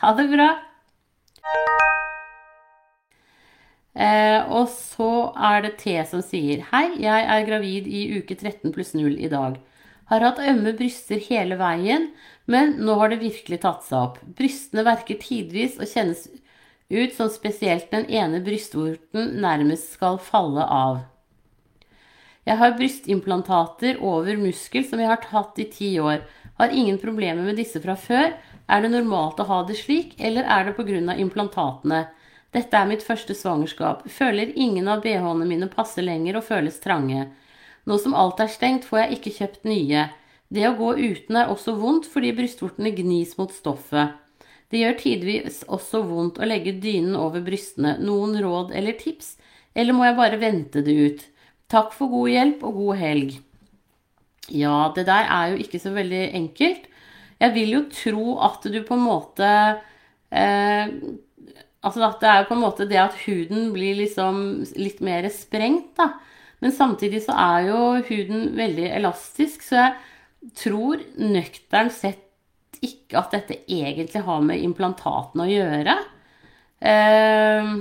Ha 0.04 0.14
det 0.18 0.30
bra! 0.30 0.52
Eh, 3.94 4.40
og 4.50 4.70
så 4.74 5.10
er 5.50 5.66
det 5.66 5.76
T 5.78 5.92
som 6.10 6.24
sier 6.26 6.64
Hei, 6.72 6.88
jeg 7.04 7.26
er 7.30 7.44
gravid 7.46 7.86
i 7.86 8.08
uke 8.18 8.34
13 8.34 8.74
pluss 8.74 8.96
0 8.98 9.20
i 9.22 9.30
dag. 9.30 9.60
Har 10.12 10.26
hatt 10.26 10.42
ømme 10.44 10.74
bryster 10.78 11.22
hele 11.30 11.58
veien, 11.60 12.10
men 12.46 12.76
nå 12.84 12.98
har 13.00 13.14
det 13.14 13.22
virkelig 13.24 13.62
tatt 13.64 13.86
seg 13.88 14.00
opp. 14.00 14.20
Brystene 14.38 14.84
verker 14.88 15.20
tidvis 15.22 15.80
og 15.80 15.88
kjennes 15.88 16.28
ut 16.94 17.16
som 17.16 17.32
spesielt 17.32 17.90
den 17.94 18.06
ene 18.12 18.42
brystvorten 18.44 19.38
nærmest 19.42 19.96
skal 19.96 20.20
falle 20.22 20.66
av. 20.68 21.04
Jeg 22.44 22.60
har 22.60 22.76
brystimplantater 22.76 24.02
over 24.04 24.36
muskel 24.38 24.84
som 24.84 25.00
jeg 25.00 25.08
har 25.08 25.22
tatt 25.24 25.62
i 25.64 25.70
ti 25.72 25.94
år. 26.04 26.26
Har 26.60 26.76
ingen 26.76 27.00
problemer 27.00 27.46
med 27.46 27.56
disse 27.58 27.80
fra 27.82 27.96
før. 27.96 28.36
Er 28.68 28.84
det 28.84 28.92
normalt 28.92 29.40
å 29.40 29.48
ha 29.48 29.62
det 29.68 29.78
slik, 29.80 30.18
eller 30.20 30.44
er 30.44 30.68
det 30.68 30.76
pga. 30.76 31.16
implantatene? 31.16 32.08
Dette 32.54 32.78
er 32.78 32.86
mitt 32.86 33.02
første 33.04 33.34
svangerskap. 33.34 34.04
Føler 34.12 34.52
ingen 34.56 34.88
av 34.88 35.02
bh-ene 35.02 35.48
mine 35.48 35.68
passer 35.72 36.04
lenger 36.04 36.38
og 36.38 36.44
føles 36.44 36.80
trange. 36.84 37.32
Nå 37.90 37.98
som 38.00 38.16
alt 38.16 38.40
er 38.44 38.52
stengt, 38.52 38.88
får 38.88 39.04
jeg 39.04 39.18
ikke 39.18 39.36
kjøpt 39.38 39.68
nye. 39.68 40.08
Det 40.54 40.68
å 40.70 40.76
gå 40.78 40.94
uten 41.00 41.40
er 41.40 41.52
også 41.52 41.76
vondt 41.80 42.08
fordi 42.12 42.32
brystvortene 42.38 42.94
gnis 42.96 43.36
mot 43.40 43.52
stoffet. 43.54 44.20
Det 44.72 44.82
gjør 44.82 44.96
tidvis 44.98 45.62
også 45.70 46.02
vondt 46.08 46.40
å 46.42 46.48
legge 46.50 46.76
dynen 46.82 47.18
over 47.20 47.44
brystene. 47.46 47.98
Noen 48.02 48.40
råd 48.42 48.74
eller 48.74 48.96
tips? 48.98 49.36
Eller 49.78 49.94
må 49.94 50.06
jeg 50.08 50.18
bare 50.18 50.40
vente 50.42 50.82
det 50.86 50.94
ut? 50.94 51.26
Takk 51.70 51.94
for 51.96 52.10
god 52.10 52.32
hjelp 52.32 52.64
og 52.66 52.80
god 52.80 53.02
helg. 53.02 53.36
Ja, 54.54 54.92
det 54.96 55.06
der 55.08 55.30
er 55.30 55.54
jo 55.54 55.62
ikke 55.64 55.82
så 55.82 55.94
veldig 55.96 56.24
enkelt. 56.40 56.90
Jeg 57.42 57.54
vil 57.56 57.76
jo 57.76 57.84
tro 57.92 58.38
at 58.46 58.66
du 58.70 58.80
på 58.86 58.98
en 58.98 59.06
måte 59.06 59.50
eh, 60.32 60.90
Altså 61.84 62.00
at 62.08 62.22
det 62.22 62.30
er 62.32 62.46
på 62.48 62.56
en 62.56 62.62
måte 62.64 62.86
det 62.88 63.00
at 63.02 63.18
huden 63.26 63.74
blir 63.74 63.98
liksom 63.98 64.38
litt 64.80 65.02
mer 65.04 65.26
sprengt, 65.28 65.90
da. 66.00 66.14
Men 66.64 66.72
samtidig 66.72 67.26
så 67.26 67.36
er 67.36 67.68
jo 67.68 67.80
huden 68.08 68.54
veldig 68.56 68.86
elastisk, 68.96 69.66
så 69.68 69.82
jeg 69.82 70.54
tror 70.56 71.02
nøktern 71.20 71.92
sett 71.92 72.22
ikke 72.84 73.20
at 73.20 73.36
dette 73.36 73.58
egentlig 73.68 74.24
har 74.24 74.44
med 74.44 74.64
implantatene 74.64 75.44
å 75.44 75.52
gjøre. 75.52 75.98
Eh, 76.84 77.74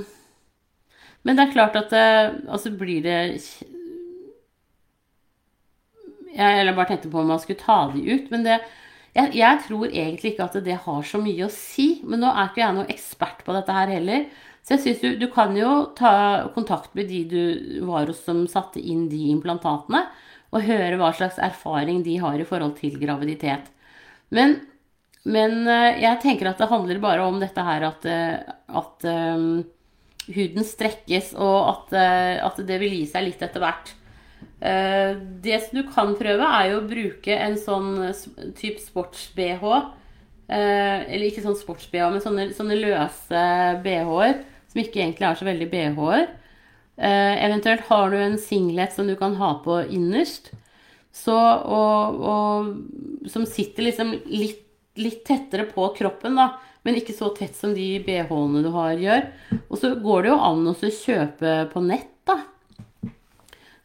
men 1.23 1.39
det 1.39 1.45
er 1.45 1.55
klart 1.55 1.79
at 1.79 1.95
det, 1.95 2.07
altså 2.51 2.73
blir 2.75 3.03
det 3.05 3.17
Jeg 6.33 6.75
bare 6.75 6.89
tenkte 6.89 7.11
på 7.13 7.21
om 7.21 7.29
man 7.31 7.43
skulle 7.43 7.61
ta 7.61 7.85
de 7.93 8.03
ut. 8.03 8.31
Men 8.33 8.47
det, 8.47 8.61
jeg, 9.13 9.35
jeg, 9.37 9.59
tror 9.67 9.91
egentlig 9.91 10.33
ikke 10.33 10.47
at 10.49 10.63
det 10.65 10.79
har 10.87 11.03
så 11.07 11.21
mye 11.23 11.47
å 11.47 11.53
si. 11.53 12.01
Men 12.09 12.25
nå 12.25 12.31
er 12.33 12.51
ikke 12.51 12.65
jeg 12.65 12.79
noen 12.79 12.95
ekspert 12.95 13.45
på 13.47 13.55
dette 13.55 13.77
her 13.77 13.93
heller. 13.93 14.25
Så 14.63 14.77
jeg 14.77 14.83
syns 14.83 15.01
du, 15.03 15.09
du 15.19 15.27
kan 15.33 15.57
jo 15.59 15.71
ta 15.99 16.49
kontakt 16.55 16.93
med 16.95 17.09
de 17.11 17.23
du 17.27 17.43
var 17.89 18.07
hos 18.07 18.23
som 18.23 18.45
satte 18.51 18.79
inn 18.79 19.09
de 19.11 19.25
implantatene, 19.33 20.05
og 20.53 20.67
høre 20.69 20.99
hva 21.01 21.11
slags 21.17 21.41
erfaring 21.43 22.03
de 22.07 22.19
har 22.23 22.39
i 22.39 22.47
forhold 22.47 22.77
til 22.79 22.99
graviditet. 23.01 23.71
Men, 24.33 24.59
men 25.25 25.65
eh, 25.67 26.03
jeg 26.05 26.21
tenker 26.23 26.51
at 26.51 26.61
det 26.61 26.71
handler 26.71 27.01
bare 27.03 27.25
om 27.27 27.41
dette 27.43 27.65
her 27.67 27.89
at, 27.89 28.07
eh, 28.07 28.53
at 28.83 29.09
um, 29.09 29.65
huden 30.29 30.69
strekkes, 30.69 31.33
og 31.35 31.57
at, 31.73 31.97
at, 32.47 32.63
det 32.69 32.79
vil 32.85 32.95
gi 33.01 33.07
seg 33.11 33.27
litt 33.27 33.43
etter 33.43 33.65
hvert. 33.65 33.97
Det 34.63 35.57
som 35.65 35.75
du 35.75 35.81
kan 35.91 36.13
prøve, 36.15 36.47
er 36.47 36.69
jo 36.71 36.77
å 36.79 36.87
bruke 36.87 37.35
en 37.35 37.57
sånn 37.59 37.97
type 38.55 38.79
sports-BH. 38.79 39.65
Uh, 40.53 41.07
eller 41.09 41.31
ikke 41.31 41.45
sånn 41.45 41.57
sports-BH, 41.57 42.09
men 42.13 42.21
sånne, 42.21 42.49
sånne 42.53 42.77
løse 42.77 43.45
BH-er 43.85 44.43
som 44.73 44.81
ikke 44.81 45.03
egentlig 45.03 45.29
er 45.29 45.39
så 45.39 45.47
veldig 45.47 45.69
bh-er. 45.73 46.27
Eh, 46.97 47.45
eventuelt 47.45 47.85
har 47.89 48.13
du 48.13 48.19
en 48.21 48.39
singlet 48.41 48.93
som 48.95 49.09
du 49.09 49.15
kan 49.19 49.37
ha 49.41 49.55
på 49.65 49.79
innerst, 49.93 50.53
så, 51.13 51.37
og, 51.37 52.21
og, 52.25 53.29
som 53.29 53.45
sitter 53.49 53.89
liksom 53.89 54.15
litt, 54.33 54.63
litt, 54.97 55.21
tettere 55.29 55.67
på 55.69 55.91
kroppen, 55.99 56.39
da, 56.41 56.55
men 56.87 56.97
ikke 56.99 57.17
så 57.17 57.31
tett 57.37 57.57
som 57.57 57.75
de 57.77 57.87
bh-ene 58.05 58.65
du 58.65 58.71
har, 58.75 58.95
gjør. 58.97 59.29
Og 59.69 59.77
så 59.81 59.93
går 60.01 60.25
det 60.25 60.33
jo 60.33 60.41
an 60.49 60.71
å 60.73 60.77
kjøpe 60.81 61.57
på 61.73 61.85
nett, 61.85 62.09
da. 62.29 62.39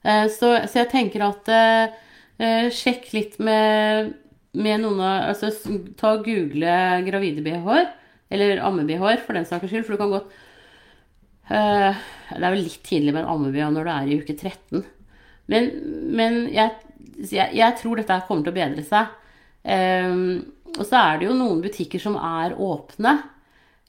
Eh, 0.08 0.26
så, 0.32 0.54
så, 0.64 0.84
jeg 0.84 0.92
tenker 0.94 1.28
at 1.28 1.52
eh, 1.52 2.72
sjekk 2.72 3.12
litt 3.16 3.36
med, 3.44 4.16
med 4.58 4.82
noen 4.84 5.00
av 5.04 5.30
Altså 5.32 5.52
ta 6.00 6.16
og 6.18 6.26
google 6.26 6.76
gravide 7.08 7.46
bh-er, 7.46 7.88
eller 8.34 8.62
amme-bh-er 8.66 9.22
for 9.24 9.38
den 9.38 9.48
saks 9.48 9.70
skyld, 9.70 9.86
for 9.88 9.96
du 9.96 10.02
kan 10.02 10.14
godt 10.18 10.36
Uh, 11.48 11.96
det 12.36 12.44
er 12.44 12.52
vel 12.52 12.66
litt 12.66 12.82
tidlig 12.84 13.14
med 13.16 13.24
en 13.24 13.32
ammebh 13.32 13.70
når 13.72 13.88
du 13.88 13.92
er 13.94 14.10
i 14.10 14.20
uke 14.20 14.36
13. 14.36 14.84
Men, 15.48 15.70
men 16.12 16.42
jeg, 16.52 16.74
jeg, 17.24 17.54
jeg, 17.56 17.76
tror 17.80 18.00
dette 18.00 18.20
kommer 18.28 18.44
til 18.44 18.52
å 18.52 18.58
bedre 18.58 18.84
seg. 18.84 19.14
Um, 19.64 20.44
og 20.76 20.84
så 20.84 21.00
er 21.00 21.20
det 21.20 21.30
jo 21.30 21.38
noen 21.38 21.64
butikker 21.64 22.04
som 22.04 22.18
er 22.20 22.58
åpne. 22.60 23.16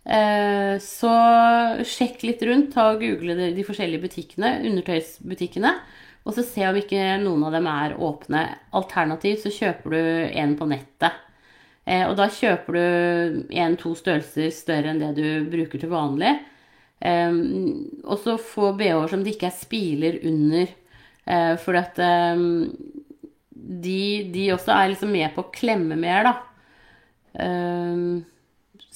Uh, 0.06 0.78
så 0.82 1.12
sjekk 1.82 2.22
litt 2.28 2.44
rundt. 2.46 2.70
Ta 2.76 2.92
og 2.92 3.02
Google 3.02 3.34
de, 3.40 3.50
de 3.56 3.66
forskjellige 3.66 4.06
butikkene, 4.06 4.54
undertøysbutikkene. 4.70 5.74
Og 6.28 6.36
så 6.36 6.44
se 6.44 6.66
om 6.68 6.76
ikke 6.76 7.16
noen 7.22 7.46
av 7.48 7.54
dem 7.56 7.66
er 7.70 7.96
åpne. 8.04 8.42
Alternativt 8.76 9.46
så 9.46 9.52
kjøper 9.54 9.94
du 9.94 10.02
en 10.42 10.52
på 10.58 10.68
nettet. 10.68 11.24
Uh, 11.88 12.04
og 12.10 12.18
da 12.18 12.28
kjøper 12.28 12.76
du 12.76 13.54
en-to 13.56 13.94
størrelser 13.96 14.52
større 14.52 14.92
enn 14.92 15.00
det 15.00 15.14
du 15.16 15.48
bruker 15.48 15.80
til 15.80 15.92
vanlig. 15.92 16.34
Um, 17.00 17.86
og 18.04 18.20
så 18.20 18.34
få 18.42 18.74
bh-er 18.76 19.08
som 19.08 19.22
det 19.24 19.36
ikke 19.36 19.48
er 19.48 19.56
spiler 19.56 20.18
under. 20.28 20.74
Uh, 21.24 21.54
for 21.62 21.80
at 21.80 21.96
um, 22.36 22.76
de, 23.48 24.28
de, 24.34 24.50
også 24.52 24.74
er 24.76 24.92
liksom 24.92 25.14
med 25.16 25.32
på 25.32 25.46
å 25.46 25.52
klemme 25.54 25.96
mer, 25.96 26.28
da. 26.28 26.36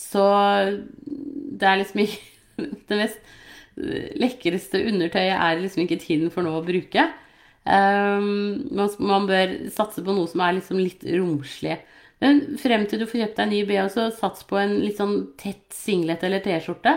Så 0.02 0.22
det 0.82 1.66
er 1.68 1.76
liksom 1.78 2.00
ikke 2.02 2.28
Det 2.88 2.96
mest 2.98 3.20
lekreste 4.20 4.80
undertøyet 4.90 5.36
er 5.36 5.60
liksom 5.60 5.84
ikke 5.84 6.00
tiden 6.02 6.32
for 6.34 6.44
nå 6.44 6.52
å 6.58 6.64
bruke. 6.66 7.06
Man, 7.64 8.88
man, 8.98 9.26
bør 9.28 9.52
satse 9.70 10.02
på 10.02 10.14
noe 10.16 10.26
som 10.30 10.42
er 10.42 10.56
liksom 10.56 10.80
litt 10.82 11.04
romslig. 11.06 11.76
Men 12.22 12.56
frem 12.58 12.84
til 12.86 13.02
du 13.02 13.08
får 13.10 13.24
kjøpt 13.24 13.38
deg 13.38 13.44
en 13.44 13.52
ny 13.52 13.60
bh, 13.66 13.88
så 13.90 14.06
sats 14.14 14.44
på 14.46 14.58
en 14.60 14.76
litt 14.84 15.00
sånn 15.00 15.16
tett 15.40 15.74
singlet 15.74 16.22
eller 16.22 16.42
T-skjorte. 16.44 16.96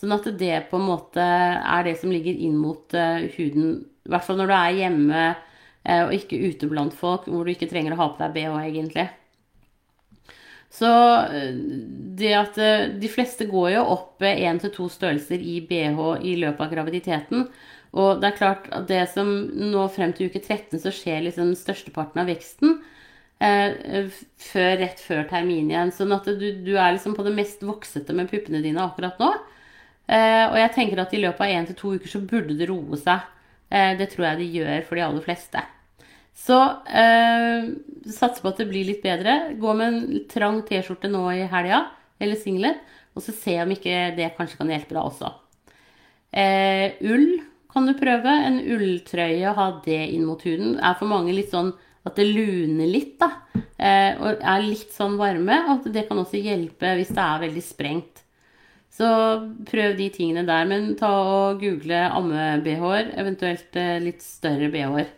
Sånn 0.00 0.14
at 0.16 0.28
det 0.40 0.62
på 0.70 0.78
en 0.80 0.86
måte 0.88 1.22
er 1.22 1.84
det 1.84 1.98
som 2.00 2.12
ligger 2.12 2.38
inn 2.40 2.56
mot 2.56 2.96
uh, 2.96 3.20
huden. 3.36 3.82
I 4.08 4.14
hvert 4.14 4.24
fall 4.24 4.40
når 4.40 4.48
du 4.48 4.54
er 4.56 4.78
hjemme 4.80 5.24
uh, 5.36 6.04
og 6.06 6.14
ikke 6.16 6.40
ute 6.40 6.70
blant 6.70 6.96
folk, 6.96 7.28
hvor 7.28 7.44
du 7.44 7.52
ikke 7.52 7.68
trenger 7.68 7.92
å 7.92 8.00
ha 8.00 8.08
på 8.14 8.24
deg 8.24 8.38
bh, 8.38 8.56
egentlig. 8.64 9.10
Så 10.72 10.88
eh, 10.88 11.52
det 12.16 12.30
at 12.32 12.56
de 12.96 13.08
fleste 13.12 13.44
går 13.44 13.74
jo 13.74 13.82
opp 13.92 14.24
én 14.24 14.56
til 14.56 14.72
to 14.72 14.86
størrelser 14.88 15.42
i 15.44 15.58
bh 15.68 16.22
i 16.24 16.32
løpet 16.40 16.64
av 16.64 16.72
graviditeten. 16.72 17.44
Og 17.92 18.22
det 18.22 18.30
er 18.30 18.38
klart 18.38 18.68
at 18.72 18.86
det 18.88 19.02
som 19.12 19.28
nå 19.52 19.84
frem 19.92 20.14
til 20.16 20.30
uke 20.32 20.40
13 20.40 20.80
så 20.80 20.92
skjer 20.94 21.26
liksom 21.26 21.52
størsteparten 21.58 22.22
av 22.22 22.30
veksten 22.30 22.78
eh, 23.42 24.08
før, 24.40 24.70
rett 24.80 25.02
før 25.02 25.26
termin 25.28 25.68
igjen. 25.68 25.92
Sånn 25.92 26.14
at 26.16 26.28
du, 26.28 26.46
du, 26.64 26.72
er 26.76 26.94
liksom 26.94 27.16
på 27.18 27.26
det 27.26 27.34
mest 27.36 27.64
voksete 27.66 28.16
med 28.16 28.30
puppene 28.32 28.62
dine 28.64 28.80
akkurat 28.86 29.20
nå. 29.20 29.28
Eh, 30.08 30.46
og 30.48 30.56
jeg 30.60 30.72
tenker 30.78 31.04
at 31.04 31.12
i 31.12 31.20
løpet 31.20 31.44
av 31.44 31.52
én 31.52 31.68
til 31.68 31.78
to 31.78 31.94
uker 31.98 32.14
så 32.14 32.22
burde 32.24 32.56
det 32.56 32.70
roe 32.72 32.98
seg. 33.00 33.28
Eh, 33.68 33.92
det 34.00 34.08
tror 34.14 34.30
jeg 34.30 34.40
det 34.40 34.50
gjør 34.56 34.88
for 34.88 34.98
de 34.98 35.06
aller 35.10 35.28
fleste. 35.28 35.66
Så 36.42 36.58
eh, 36.88 37.68
satser 38.08 38.40
på 38.40 38.54
at 38.54 38.64
det 38.64 38.70
blir 38.72 38.88
litt 38.88 39.04
bedre. 39.04 39.52
Gå 39.60 39.76
med 39.76 39.92
en 39.92 40.26
trang 40.32 40.64
T-skjorte 40.66 41.12
nå 41.12 41.26
i 41.36 41.44
helga, 41.50 41.84
eller 42.22 42.40
singlet, 42.40 42.80
og 43.12 43.24
så 43.24 43.36
se 43.36 43.60
om 43.60 43.72
ikke 43.74 44.14
det 44.16 44.32
kanskje 44.38 44.58
kan 44.60 44.72
hjelpe 44.72 44.96
deg 44.96 45.04
også. 45.04 45.34
Eh, 46.32 46.96
ull 47.04 47.51
kan 47.72 47.88
du 47.88 47.94
prøve. 47.98 48.32
En 48.46 48.60
ulltrøye, 48.60 49.54
ha 49.56 49.68
det 49.84 50.00
inn 50.14 50.26
mot 50.28 50.42
huden. 50.46 50.76
Er 50.78 50.98
for 50.98 51.10
mange 51.10 51.34
litt 51.36 51.52
sånn 51.52 51.72
at 52.06 52.18
det 52.18 52.26
luner 52.28 52.88
litt, 52.90 53.14
da. 53.20 53.30
Eh, 53.78 54.18
og 54.18 54.42
er 54.42 54.64
litt 54.66 54.92
sånn 54.94 55.18
varme. 55.20 55.62
Og 55.72 55.88
det 55.92 56.06
kan 56.08 56.20
også 56.22 56.42
hjelpe 56.42 56.96
hvis 56.98 57.14
det 57.14 57.24
er 57.24 57.44
veldig 57.46 57.64
sprengt. 57.64 58.22
Så 58.92 59.08
prøv 59.68 59.96
de 59.96 60.10
tingene 60.12 60.44
der. 60.48 60.68
Men 60.68 60.92
ta 61.00 61.10
og 61.10 61.62
google 61.62 62.04
amme-BH-er, 62.12 63.14
eventuelt 63.22 63.80
eh, 63.80 63.98
litt 64.04 64.24
større 64.24 64.70
BH-er. 64.72 65.12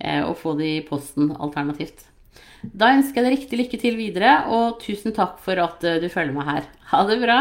Eh, 0.00 0.22
og 0.24 0.38
få 0.40 0.56
det 0.58 0.70
i 0.78 0.84
posten 0.86 1.34
alternativt. 1.36 2.06
Da 2.62 2.92
ønsker 2.96 3.20
jeg 3.20 3.26
deg 3.26 3.36
riktig 3.38 3.60
lykke 3.60 3.80
til 3.80 3.96
videre, 4.00 4.34
og 4.52 4.80
tusen 4.84 5.16
takk 5.16 5.40
for 5.44 5.60
at 5.60 5.84
eh, 5.84 6.00
du 6.02 6.08
følger 6.12 6.36
meg 6.36 6.52
her. 6.54 6.70
Ha 6.92 7.04
det 7.08 7.20
bra! 7.24 7.40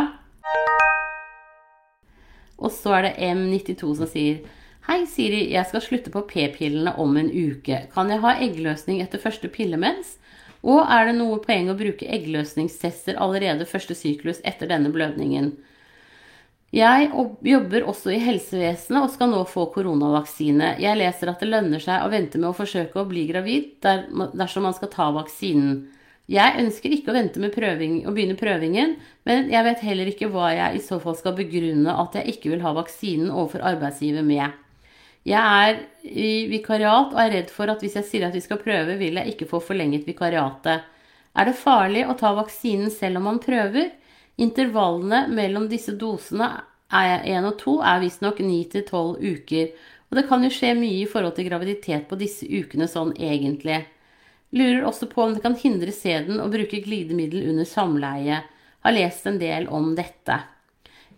Og 2.60 2.74
så 2.76 2.96
er 2.98 3.08
det 3.08 3.18
M92 3.32 3.96
som 4.00 4.10
sier 4.10 4.42
Hei, 4.90 5.04
Siri, 5.06 5.44
jeg 5.54 5.68
skal 5.70 5.84
slutte 5.86 6.10
på 6.10 6.24
p-pillene 6.32 6.96
om 6.98 7.18
en 7.20 7.30
uke. 7.30 7.84
Kan 7.94 8.10
jeg 8.10 8.24
ha 8.24 8.32
eggløsning 8.42 9.04
etter 9.04 9.22
første 9.22 9.52
pillemens? 9.54 10.16
Og 10.66 10.82
er 10.82 11.08
det 11.08 11.18
noe 11.20 11.38
poeng 11.44 11.70
å 11.70 11.78
bruke 11.78 12.08
eggløsningstester 12.10 13.20
allerede 13.22 13.68
første 13.70 13.96
syklus 13.96 14.42
etter 14.48 14.72
denne 14.72 14.90
blødningen? 14.92 15.52
Jeg 16.76 17.12
jobber 17.46 17.86
også 17.90 18.12
i 18.14 18.20
helsevesenet 18.22 19.02
og 19.02 19.14
skal 19.14 19.32
nå 19.32 19.44
få 19.50 19.68
koronavaksine. 19.74 20.76
Jeg 20.82 21.00
leser 21.00 21.32
at 21.32 21.42
det 21.42 21.50
lønner 21.50 21.82
seg 21.82 22.04
å 22.06 22.12
vente 22.12 22.42
med 22.42 22.52
å 22.52 22.58
forsøke 22.58 23.02
å 23.02 23.08
bli 23.10 23.24
gravid 23.30 23.80
dersom 24.38 24.68
man 24.68 24.76
skal 24.78 24.92
ta 24.94 25.10
vaksinen. 25.16 25.88
Jeg 26.30 26.62
ønsker 26.62 26.94
ikke 26.94 27.10
å 27.10 27.50
prøving, 27.56 28.04
å 28.06 28.14
begynne 28.14 28.38
prøvingen, 28.38 28.98
men 29.26 29.48
jeg 29.50 29.66
vet 29.66 29.80
heller 29.82 30.12
ikke 30.12 30.30
hva 30.30 30.52
jeg 30.54 30.78
i 30.78 30.84
så 30.86 31.00
fall 31.02 31.18
skal 31.18 31.34
begrunne 31.34 31.90
at 31.90 32.20
jeg 32.20 32.36
ikke 32.36 32.52
vil 32.52 32.62
ha 32.62 32.74
vaksinen 32.78 33.32
overfor 33.32 33.66
arbeidsgiver 33.66 34.22
med. 34.28 34.54
Jeg 35.26 35.42
er 35.42 35.82
i 36.06 36.46
vikariat 36.52 37.16
og 37.16 37.20
er 37.20 37.34
redd 37.34 37.50
for 37.50 37.74
at 37.74 37.82
hvis 37.82 37.98
jeg 37.98 38.08
sier 38.08 38.28
at 38.28 38.38
vi 38.38 38.44
skal 38.46 38.62
prøve, 38.62 39.00
vil 39.02 39.18
jeg 39.18 39.34
ikke 39.34 39.50
få 39.50 39.60
forlenget 39.72 40.06
vikariatet. 40.06 40.86
Er 41.34 41.50
det 41.50 41.58
farlig 41.58 42.06
å 42.06 42.18
ta 42.18 42.36
vaksinen 42.38 42.94
selv 42.94 43.20
om 43.20 43.30
man 43.32 43.42
prøver? 43.42 43.90
Intervallene 44.38 45.26
mellom 45.34 45.66
disse 45.72 45.98
dosene, 45.98 46.54
1 46.94 47.46
og 47.46 47.58
2, 47.60 47.80
er 47.86 48.04
visstnok 48.06 48.40
9 48.46 48.64
til 48.74 48.86
12 48.86 49.18
uker. 49.34 49.72
Og 50.10 50.18
det 50.18 50.30
kan 50.30 50.46
jo 50.46 50.54
skje 50.54 50.78
mye 50.78 51.04
i 51.04 51.10
forhold 51.10 51.36
til 51.38 51.50
graviditet 51.50 52.06
på 52.10 52.18
disse 52.22 52.46
ukene 52.46 52.88
sånn 52.90 53.18
egentlig. 53.18 53.84
Lurer 54.56 54.86
også 54.90 55.10
på 55.12 55.24
om 55.24 55.36
det 55.36 55.44
kan 55.44 55.58
hindre 55.60 55.94
sæden 55.94 56.40
å 56.42 56.50
bruke 56.50 56.82
glidemiddel 56.82 57.52
under 57.52 57.68
samleie. 57.70 58.42
Har 58.82 58.96
lest 58.96 59.28
en 59.30 59.38
del 59.42 59.68
om 59.70 59.92
dette. 59.98 60.40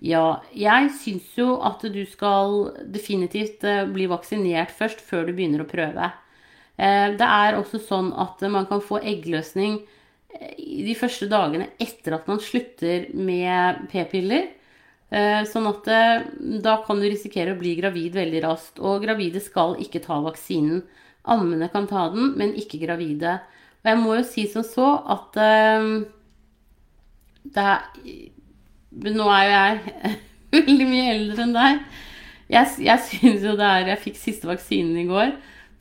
Ja, 0.02 0.41
jeg 0.58 0.89
syns 0.98 1.28
jo 1.38 1.60
at 1.62 1.84
du 1.94 2.02
skal 2.10 2.72
definitivt 2.89 3.62
eh, 3.70 3.86
bli 3.86 4.08
vaksinert 4.10 4.74
først, 4.74 5.04
før 5.06 5.28
du 5.28 5.36
begynner 5.38 5.62
å 5.62 5.70
prøve. 5.70 6.08
Eh, 6.76 7.13
det 7.13 7.28
er 7.28 7.60
også 7.60 7.80
sånn 7.86 8.10
at 8.17 8.41
man 8.50 8.65
kan 8.70 8.82
få 8.82 8.98
eggløsning 8.98 9.78
eh, 10.34 10.58
de 10.88 10.96
første 10.98 11.30
dagene 11.30 11.70
etter 11.78 12.17
at 12.17 12.26
man 12.32 12.41
slutter 12.41 13.12
med 13.13 13.86
p-piller. 13.94 14.50
Sånn 15.12 15.65
at 15.67 15.88
da 16.63 16.74
kan 16.86 17.02
du 17.02 17.04
risikere 17.04 17.52
å 17.52 17.58
bli 17.60 17.74
gravid 17.76 18.13
veldig 18.15 18.41
raskt. 18.46 18.78
Og 18.80 19.02
gravide 19.04 19.41
skal 19.44 19.74
ikke 19.84 20.00
ta 20.06 20.22
vaksinen. 20.24 20.86
Ammene 21.29 21.69
kan 21.73 21.88
ta 21.89 22.07
den, 22.13 22.34
men 22.39 22.55
ikke 22.57 22.81
gravide. 22.81 23.38
Og 23.81 23.91
jeg 23.91 23.99
må 24.01 24.15
jo 24.17 24.25
si 24.25 24.47
som 24.49 24.65
så 24.65 24.89
at 25.13 25.38
uh, 25.41 26.01
det 27.41 27.65
er 27.65 27.86
Nå 28.91 29.23
er 29.31 29.43
jo 29.45 29.51
jeg 29.51 30.15
veldig 30.57 30.88
mye 30.89 31.12
eldre 31.13 31.45
enn 31.45 31.53
deg. 31.55 31.86
Jeg, 32.51 32.73
jeg 32.84 33.03
syns 33.07 33.45
jo 33.47 33.53
det 33.55 33.67
er 33.67 33.93
Jeg 33.93 34.01
fikk 34.01 34.17
siste 34.19 34.49
vaksinen 34.49 34.97
i 34.99 35.07
går 35.07 35.31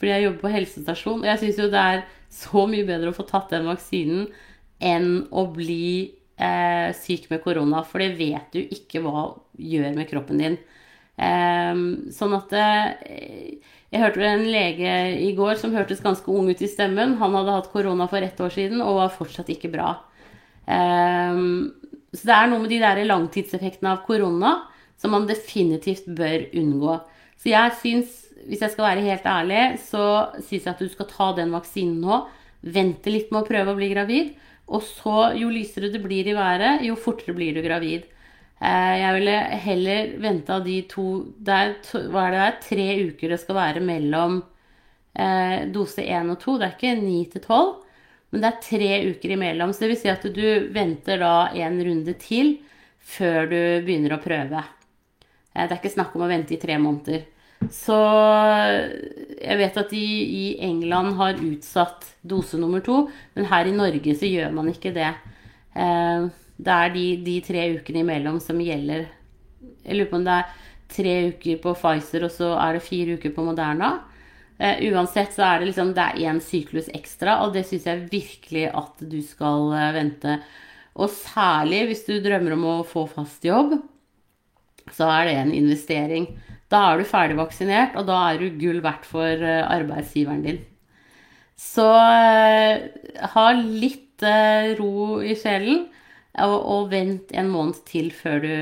fordi 0.00 0.14
jeg 0.14 0.24
jobber 0.24 0.44
på 0.46 0.52
helsestasjon. 0.54 1.18
Og 1.20 1.28
jeg 1.28 1.40
syns 1.42 1.58
jo 1.60 1.66
det 1.68 1.80
er 1.80 1.98
så 2.32 2.62
mye 2.70 2.86
bedre 2.88 3.10
å 3.10 3.16
få 3.16 3.26
tatt 3.28 3.50
den 3.52 3.66
vaksinen 3.68 4.30
enn 4.80 5.26
å 5.28 5.42
bli 5.52 6.08
eh, 6.40 6.88
syk 6.96 7.26
med 7.28 7.42
korona. 7.44 7.82
For 7.84 8.00
det 8.00 8.14
vet 8.16 8.56
du 8.56 8.62
ikke 8.62 9.02
hva 9.04 9.26
gjør 9.60 9.98
med 9.98 10.08
kroppen 10.08 10.40
din. 10.40 10.56
Um, 11.20 11.82
sånn 12.16 12.32
at 12.32 12.54
uh, 12.56 13.74
Jeg 13.90 14.04
hørte 14.04 14.22
en 14.22 14.44
lege 14.46 14.90
i 15.18 15.32
går 15.34 15.56
som 15.58 15.72
hørtes 15.74 16.02
ganske 16.04 16.30
ung 16.30 16.50
ut 16.52 16.60
i 16.62 16.70
stemmen. 16.70 17.16
Han 17.18 17.34
hadde 17.34 17.56
hatt 17.56 17.70
korona 17.72 18.06
for 18.10 18.22
ett 18.22 18.38
år 18.38 18.52
siden 18.54 18.82
og 18.84 19.00
var 19.00 19.14
fortsatt 19.16 19.50
ikke 19.50 19.72
bra. 19.72 19.96
Um, 20.70 21.72
så 22.14 22.28
det 22.28 22.36
er 22.36 22.50
noe 22.50 22.62
med 22.62 22.70
de 22.70 22.78
der 22.82 23.02
langtidseffektene 23.08 23.96
av 23.96 24.04
korona 24.06 24.52
som 25.00 25.14
man 25.16 25.26
definitivt 25.26 26.06
bør 26.06 26.46
unngå. 26.60 27.00
Så 27.40 27.50
jeg 27.50 27.74
syns, 27.80 28.14
hvis 28.46 28.62
jeg 28.62 28.74
skal 28.74 28.86
være 28.86 29.06
helt 29.08 29.26
ærlig, 29.26 29.64
så 29.82 30.04
syns 30.38 30.68
jeg 30.68 30.74
at 30.74 30.82
du 30.84 30.90
skal 30.92 31.08
ta 31.10 31.30
den 31.38 31.54
vaksinen 31.56 31.98
nå. 32.04 32.22
Vente 32.60 33.10
litt 33.10 33.32
med 33.32 33.42
å 33.42 33.48
prøve 33.48 33.72
å 33.72 33.78
bli 33.78 33.90
gravid. 33.90 34.34
Og 34.70 34.84
så, 34.86 35.32
jo 35.34 35.50
lysere 35.50 35.90
det 35.90 36.02
blir 36.04 36.28
i 36.30 36.36
været, 36.36 36.84
jo 36.86 36.94
fortere 37.00 37.34
blir 37.34 37.56
du 37.56 37.64
gravid. 37.64 38.06
Eh, 38.60 38.94
jeg 39.00 39.16
ville 39.16 39.36
heller 39.64 40.08
venta 40.20 40.58
de 40.60 40.80
to 40.88 41.04
det 41.40 41.54
er, 41.56 41.70
Hva 42.12 42.26
er 42.26 42.34
det 42.34 42.40
der? 42.42 42.56
Tre 42.66 42.88
uker 43.08 43.32
det 43.32 43.38
skal 43.40 43.56
være 43.56 43.84
mellom 43.84 44.42
eh, 45.16 45.62
dose 45.72 46.04
1 46.04 46.34
og 46.34 46.40
2. 46.42 46.56
Det 46.60 46.66
er 46.66 46.74
ikke 46.76 46.92
9 47.00 47.22
til 47.32 47.44
12, 47.46 47.70
men 48.30 48.44
det 48.44 48.50
er 48.50 48.66
tre 48.66 48.90
uker 49.14 49.34
imellom. 49.36 49.72
Så 49.72 49.84
det 49.84 49.92
vil 49.94 50.00
si 50.02 50.12
at 50.12 50.28
du 50.28 50.44
venter 50.74 51.24
da 51.24 51.34
en 51.56 51.80
runde 51.88 52.16
til 52.20 52.58
før 53.00 53.48
du 53.48 53.60
begynner 53.86 54.18
å 54.18 54.22
prøve. 54.22 54.60
Eh, 54.60 55.64
det 55.64 55.70
er 55.72 55.78
ikke 55.80 55.96
snakk 55.96 56.16
om 56.16 56.26
å 56.26 56.30
vente 56.30 56.56
i 56.56 56.60
tre 56.60 56.76
måneder. 56.82 57.24
Så 57.60 57.96
jeg 59.40 59.56
vet 59.60 59.74
at 59.76 59.90
de 59.92 60.00
i 60.00 60.44
England 60.64 61.16
har 61.18 61.40
utsatt 61.44 62.06
dose 62.24 62.60
nummer 62.60 62.80
to, 62.84 63.02
men 63.36 63.48
her 63.50 63.68
i 63.68 63.74
Norge 63.76 64.14
så 64.16 64.28
gjør 64.28 64.52
man 64.56 64.70
ikke 64.72 64.94
det. 64.96 65.10
Eh, 66.60 66.64
det 66.64 66.72
er 66.72 66.94
de, 66.94 67.06
de, 67.24 67.40
tre 67.40 67.66
ukene 67.76 68.04
imellom 68.04 68.40
som 68.40 68.60
gjelder. 68.60 69.08
Jeg 69.84 69.96
lurer 69.96 70.10
på 70.10 70.16
om 70.18 70.24
det 70.24 70.36
er 70.36 70.54
tre 70.90 71.16
uker 71.32 71.60
på 71.62 71.74
Pfizer, 71.74 72.24
og 72.24 72.30
så 72.30 72.54
er 72.58 72.74
det 72.74 72.86
fire 72.86 73.16
uker 73.16 73.30
på 73.34 73.44
Moderna. 73.44 74.00
Uh, 74.60 74.76
uansett 74.92 75.32
så 75.32 75.42
er 75.46 75.60
det 75.60 75.70
liksom 75.70 75.94
det 75.96 76.04
er 76.04 76.18
én 76.28 76.40
syklus 76.44 76.90
ekstra, 76.92 77.38
og 77.46 77.54
det 77.54 77.64
syns 77.64 77.86
jeg 77.88 78.08
virkelig 78.10 78.66
at 78.76 78.98
du 79.00 79.22
skal 79.24 79.70
uh, 79.72 79.92
vente. 79.94 80.36
Og 81.00 81.08
særlig 81.08 81.86
hvis 81.88 82.04
du 82.04 82.18
drømmer 82.20 82.52
om 82.58 82.66
å 82.68 82.74
få 82.84 83.06
fast 83.08 83.44
jobb, 83.46 83.78
så 84.92 85.08
er 85.14 85.30
det 85.30 85.36
en 85.38 85.54
investering. 85.54 86.26
Da 86.68 86.82
er 86.90 87.00
du 87.00 87.08
ferdig 87.08 87.38
vaksinert, 87.38 87.96
og 87.96 88.04
da 88.10 88.18
er 88.26 88.42
du 88.42 88.58
gull 88.60 88.82
verdt 88.84 89.08
for 89.08 89.46
uh, 89.46 89.64
arbeidsgiveren 89.70 90.44
din. 90.44 90.60
Så 91.60 91.86
ha 91.86 93.46
litt 93.56 94.24
ro 94.78 95.20
i 95.20 95.34
sjelen. 95.36 95.86
Og, 96.38 96.58
og, 96.60 96.84
vent 96.92 97.32
en 97.34 97.48
måned 97.50 97.80
til 97.88 98.12
før 98.14 98.38
du, 98.44 98.52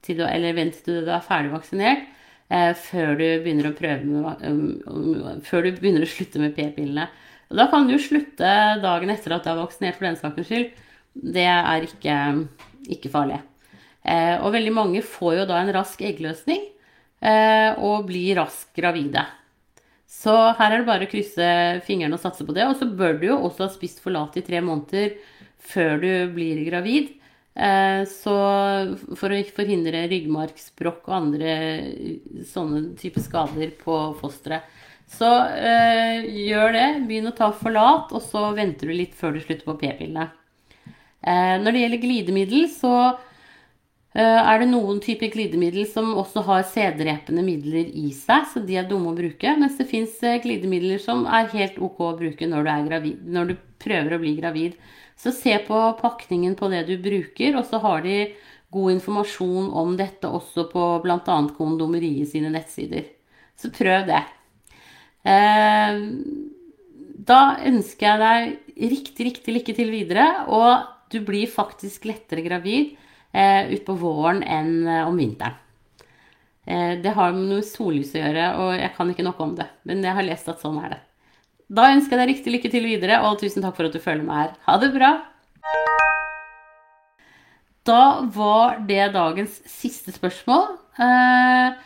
til 0.00 0.22
du 0.22 0.24
Eller 0.24 0.56
vent 0.56 0.78
til 0.86 1.02
du 1.04 1.10
er 1.12 1.24
ferdig 1.24 1.52
vaksinert. 1.52 2.06
Eh, 2.50 2.72
før 2.74 3.12
du 3.18 3.26
begynner 3.44 3.68
å 3.68 3.76
prøve 3.76 4.06
med, 4.08 4.40
um, 4.88 5.42
Før 5.46 5.66
du 5.66 5.74
begynner 5.76 6.06
å 6.06 6.10
slutte 6.10 6.40
med 6.42 6.56
p-pillene. 6.56 7.06
Og 7.50 7.58
da 7.58 7.66
kan 7.70 7.86
du 7.86 7.96
slutte 7.98 8.54
dagen 8.82 9.12
etter 9.12 9.34
at 9.34 9.44
du 9.44 9.50
er 9.52 9.60
vaksinert, 9.60 9.98
for 9.98 10.06
den 10.06 10.18
sakens 10.18 10.48
skyld. 10.48 10.72
Det 11.36 11.46
er 11.46 11.86
ikke, 11.86 12.16
ikke 12.94 13.10
farlig. 13.12 13.40
Eh, 14.06 14.36
og 14.40 14.54
veldig 14.54 14.72
mange 14.72 15.02
får 15.04 15.42
jo 15.42 15.48
da 15.50 15.58
en 15.60 15.72
rask 15.74 16.00
eggløsning 16.06 16.62
eh, 17.20 17.74
og 17.76 18.06
blir 18.08 18.38
raskt 18.38 18.72
gravide. 18.78 19.26
Så 20.10 20.32
her 20.58 20.72
er 20.72 20.80
det 20.80 20.88
bare 20.88 21.06
å 21.06 21.10
krysse 21.10 21.50
fingrene 21.86 22.16
og 22.16 22.22
satse 22.22 22.46
på 22.46 22.54
det. 22.56 22.66
Og 22.66 22.78
så 22.80 22.88
bør 22.88 23.18
du 23.20 23.28
jo 23.28 23.38
også 23.38 23.66
ha 23.66 23.74
spist 23.74 24.00
for 24.02 24.14
lat 24.14 24.38
i 24.38 24.44
tre 24.46 24.62
måneder 24.64 25.18
før 25.60 25.98
du 26.02 26.12
blir 26.34 26.62
gravid. 26.66 27.16
Eh, 27.54 28.02
så 28.08 28.34
for 29.18 29.34
å 29.34 29.40
forhindre 29.56 30.06
ryggmargsbrokk 30.10 31.08
og 31.10 31.16
andre 31.16 31.54
sånne 32.48 32.94
type 33.00 33.22
skader 33.24 33.74
på 33.80 33.98
fosteret. 34.20 34.68
Så 35.10 35.28
eh, 35.58 36.28
gjør 36.46 36.76
det. 36.76 36.88
Begynn 37.08 37.30
å 37.30 37.36
ta 37.36 37.50
forlat, 37.56 38.12
og 38.14 38.22
så 38.22 38.50
venter 38.56 38.90
du 38.90 38.94
litt 38.94 39.16
før 39.18 39.34
du 39.34 39.42
slutter 39.42 39.66
på 39.66 39.78
p-pillene. 39.80 40.28
Eh, 41.20 41.56
når 41.60 41.74
det 41.74 41.82
gjelder 41.82 42.02
glidemiddel, 42.04 42.68
så 42.72 42.94
eh, 44.14 44.38
er 44.38 44.62
det 44.62 44.70
noen 44.70 45.02
typer 45.02 45.32
glidemiddel 45.34 45.88
som 45.90 46.14
også 46.22 46.44
har 46.46 46.62
sæddrepende 46.70 47.42
midler 47.44 47.90
i 47.90 48.12
seg, 48.16 48.46
så 48.52 48.62
de 48.62 48.78
er 48.78 48.86
dumme 48.88 49.10
å 49.10 49.18
bruke. 49.18 49.56
Mens 49.58 49.80
det 49.80 49.90
fins 49.90 50.14
glidemidler 50.44 51.02
som 51.02 51.26
er 51.26 51.50
helt 51.56 51.82
ok 51.82 52.00
å 52.06 52.14
bruke 52.22 52.48
når 52.48 52.70
du, 52.70 52.72
gravid, 52.92 53.28
når 53.34 53.50
du 53.50 53.58
prøver 53.82 54.14
å 54.14 54.22
bli 54.22 54.36
gravid. 54.38 54.78
Så 55.20 55.34
se 55.36 55.52
på 55.66 55.80
pakningen 56.00 56.54
på 56.56 56.70
det 56.72 56.86
du 56.88 56.94
bruker, 57.02 57.58
og 57.60 57.66
så 57.68 57.80
har 57.82 58.04
de 58.06 58.32
god 58.72 58.94
informasjon 58.94 59.68
om 59.76 59.96
dette 59.98 60.28
også 60.28 60.68
på 60.70 60.84
bl.a. 61.04 61.36
Kondomeriet 61.56 62.30
sine 62.32 62.52
nettsider. 62.54 63.04
Så 63.58 63.68
prøv 63.74 64.06
det. 64.08 64.22
Da 67.28 67.40
ønsker 67.68 68.06
jeg 68.06 68.20
deg 68.22 68.88
riktig, 68.94 69.26
riktig 69.28 69.56
lykke 69.58 69.76
til 69.76 69.92
videre. 69.92 70.26
Og 70.48 70.86
du 71.12 71.20
blir 71.26 71.50
faktisk 71.50 72.06
lettere 72.08 72.44
gravid 72.46 72.94
eh, 73.34 73.68
utpå 73.74 73.96
våren 73.98 74.44
enn 74.46 74.72
eh, 74.86 75.06
om 75.08 75.18
vinteren. 75.18 75.58
Eh, 76.64 76.96
det 77.02 77.14
har 77.16 77.34
med 77.34 77.50
noe 77.50 77.66
sollys 77.66 78.14
å 78.14 78.22
gjøre, 78.22 78.48
og 78.62 78.74
jeg 78.78 78.92
kan 78.96 79.10
ikke 79.10 79.26
noe 79.26 79.46
om 79.46 79.56
det. 79.58 79.66
Men 79.90 80.04
jeg 80.06 80.16
har 80.16 80.26
lest 80.26 80.50
at 80.52 80.62
sånn 80.62 80.78
er 80.84 80.94
det. 80.94 81.00
Da 81.70 81.92
ønsker 81.94 82.16
jeg 82.16 82.20
deg 82.20 82.30
riktig 82.32 82.52
lykke 82.54 82.70
til 82.72 82.86
videre, 82.88 83.20
og 83.22 83.38
tusen 83.38 83.62
takk 83.62 83.76
for 83.76 83.86
at 83.86 83.94
du 83.94 84.02
følger 84.02 84.26
med 84.26 84.34
her. 84.34 84.54
Ha 84.66 84.74
det 84.82 84.90
bra! 84.94 85.10
Da 87.86 88.02
var 88.34 88.80
det 88.88 89.12
dagens 89.14 89.60
siste 89.70 90.10
spørsmål. 90.14 90.66
Eh, 90.98 91.78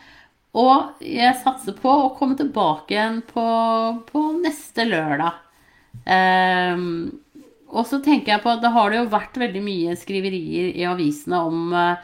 og 0.57 1.03
jeg 1.05 1.37
satser 1.37 1.77
på 1.77 1.91
å 1.91 2.09
komme 2.17 2.37
tilbake 2.39 2.95
igjen 2.95 3.21
på, 3.29 3.45
på 4.09 4.23
neste 4.41 4.87
lørdag. 4.89 5.37
Eh, 6.01 6.81
og 7.75 7.85
så 7.85 8.01
tenker 8.01 8.33
jeg 8.33 8.43
på 8.43 8.55
at 8.55 8.65
det 8.65 8.73
har 8.73 8.89
det 8.89 9.03
jo 9.03 9.13
vært 9.13 9.37
veldig 9.37 9.63
mye 9.65 9.95
skriverier 9.99 10.73
i 10.73 10.85
avisene 10.89 11.41
om 11.45 11.73
uh, 11.75 12.01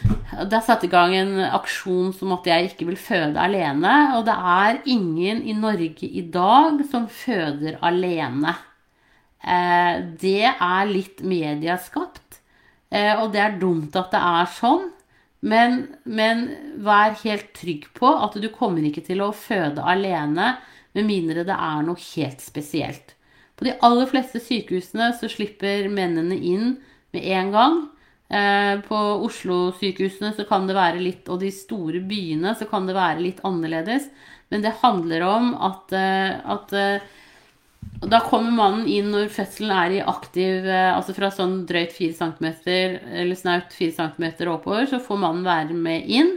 Det 0.00 0.56
er 0.56 0.64
satt 0.64 0.84
i 0.86 0.90
gang 0.90 1.12
en 1.16 1.34
aksjon 1.50 2.12
som 2.16 2.32
at 2.36 2.46
jeg 2.48 2.70
ikke 2.70 2.86
vil 2.88 2.98
føde 3.00 3.40
alene. 3.40 3.94
Og 4.16 4.24
det 4.28 4.36
er 4.36 4.80
ingen 4.88 5.42
i 5.42 5.56
Norge 5.56 6.08
i 6.08 6.22
dag 6.32 6.80
som 6.90 7.08
føder 7.10 7.80
alene. 7.84 8.54
Uh, 9.40 10.00
det 10.20 10.48
er 10.52 10.90
litt 10.90 11.22
medieskapt. 11.24 12.40
Uh, 12.92 13.22
og 13.22 13.30
det 13.34 13.44
er 13.44 13.60
dumt 13.60 13.96
at 13.98 14.10
det 14.14 14.22
er 14.30 14.50
sånn. 14.56 14.88
Men, 15.40 15.86
men, 16.04 16.50
vær 16.84 17.14
helt 17.22 17.54
trygg 17.56 17.86
på 17.96 18.08
at 18.12 18.36
du 18.36 18.50
kommer 18.52 18.84
ikke 18.84 19.04
til 19.06 19.22
å 19.24 19.32
føde 19.32 19.80
alene 19.80 20.58
med 20.96 21.06
mindre 21.08 21.46
det 21.48 21.56
er 21.56 21.86
noe 21.86 22.00
helt 22.10 22.42
spesielt. 22.44 23.14
På 23.56 23.64
de 23.64 23.72
aller 23.84 24.08
fleste 24.10 24.40
sykehusene 24.42 25.10
så 25.16 25.30
slipper 25.32 25.88
mennene 25.92 26.36
inn 26.36 26.74
med 27.14 27.24
en 27.36 27.54
gang. 27.54 27.80
Eh, 28.30 28.80
på 28.86 28.96
Oslo-sykehusene 29.26 30.30
så 30.36 30.44
kan 30.46 30.68
det 30.68 30.76
være 30.76 31.02
litt, 31.02 31.26
og 31.26 31.40
de 31.42 31.48
store 31.50 31.98
byene 32.06 32.52
så 32.54 32.68
kan 32.70 32.86
det 32.86 32.94
være 32.94 33.24
litt 33.24 33.40
annerledes. 33.46 34.06
Men 34.54 34.62
det 34.62 34.76
handler 34.82 35.24
om 35.26 35.50
at, 35.58 35.90
eh, 35.98 36.38
at 36.54 36.74
eh, 36.78 37.08
da 38.06 38.20
kommer 38.22 38.54
mannen 38.54 38.86
inn 38.86 39.10
når 39.10 39.32
fødselen 39.32 39.70
er 39.72 39.94
i 39.96 40.00
aktiv 40.04 40.66
Altså 40.68 41.14
fra 41.16 41.30
sånn 41.32 41.62
drøyt 41.66 41.94
4 41.96 42.12
cm 42.18 42.46
eller 42.68 43.38
snaut 43.38 43.72
4 43.72 43.94
cm 43.96 44.26
oppover, 44.52 44.86
så 44.86 45.00
får 45.02 45.20
mannen 45.20 45.46
være 45.46 45.74
med 45.74 46.06
inn. 46.06 46.36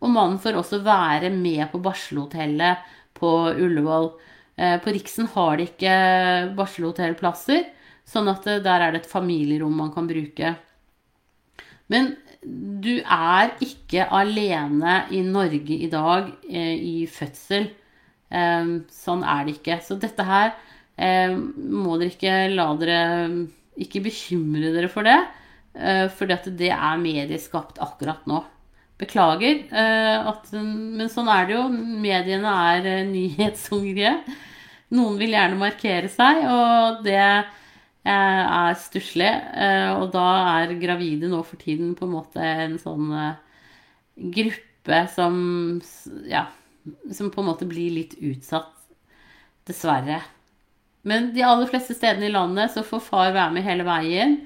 Og 0.00 0.12
mannen 0.12 0.38
får 0.42 0.58
også 0.60 0.82
være 0.84 1.30
med 1.32 1.64
på 1.72 1.80
barselhotellet 1.82 2.84
på 3.18 3.30
Ullevål. 3.56 4.10
På 4.84 4.92
Riksen 4.92 5.30
har 5.32 5.56
de 5.56 5.66
ikke 5.70 5.94
barselhotellplasser, 6.58 7.64
sånn 8.04 8.28
at 8.28 8.44
der 8.44 8.84
er 8.84 8.92
det 8.92 9.02
et 9.02 9.12
familierom 9.12 9.72
man 9.80 9.94
kan 9.94 10.10
bruke. 10.10 10.52
Men 11.92 12.14
du 12.82 12.94
er 13.00 13.52
ikke 13.62 14.08
alene 14.12 15.02
i 15.14 15.22
Norge 15.24 15.76
i 15.76 15.88
dag 15.92 16.32
eh, 16.50 16.74
i 16.74 16.96
fødsel. 17.10 17.70
Sånn 18.32 19.22
er 19.28 19.42
det 19.44 19.58
ikke. 19.58 19.76
Så 19.84 19.98
dette 20.00 20.24
her 20.24 20.54
må 20.96 21.98
dere 22.00 22.14
ikke 22.14 22.36
la 22.48 22.64
dere 22.80 23.00
Ikke 23.84 24.00
bekymre 24.06 24.70
dere 24.72 24.88
for 24.88 25.04
det. 25.04 25.18
For 26.16 26.32
det 26.32 26.70
er 26.72 27.02
medieskapt 27.02 27.76
akkurat 27.84 28.24
nå. 28.24 28.40
Beklager. 29.02 29.66
At, 29.76 30.48
men 30.56 31.12
sånn 31.12 31.28
er 31.28 31.44
det 31.50 31.58
jo. 31.58 31.66
Mediene 31.76 32.56
er 32.72 33.04
nyhetshungrige. 33.10 34.14
Noen 34.92 35.16
vil 35.20 35.32
gjerne 35.32 35.56
markere 35.56 36.08
seg, 36.12 36.42
og 36.44 37.02
det 37.06 37.16
eh, 37.16 37.50
er 38.10 38.74
stusslig. 38.78 39.30
Eh, 39.30 39.90
og 39.94 40.10
da 40.14 40.26
er 40.58 40.74
gravide 40.80 41.30
nå 41.30 41.42
for 41.46 41.60
tiden 41.60 41.94
på 41.98 42.08
en 42.08 42.14
måte 42.16 42.42
en 42.42 42.78
sånn 42.82 43.10
eh, 43.14 43.40
gruppe 44.38 45.02
som 45.14 45.36
Ja, 46.30 46.48
som 47.14 47.30
på 47.30 47.42
en 47.42 47.50
måte 47.52 47.68
blir 47.70 47.94
litt 47.94 48.16
utsatt. 48.18 48.72
Dessverre. 49.68 50.18
Men 51.06 51.30
de 51.34 51.44
aller 51.46 51.68
fleste 51.70 51.94
stedene 51.94 52.26
i 52.26 52.34
landet 52.34 52.72
så 52.74 52.82
får 52.86 53.04
far 53.06 53.30
være 53.30 53.52
med 53.54 53.66
hele 53.66 53.86
veien. 53.86 54.40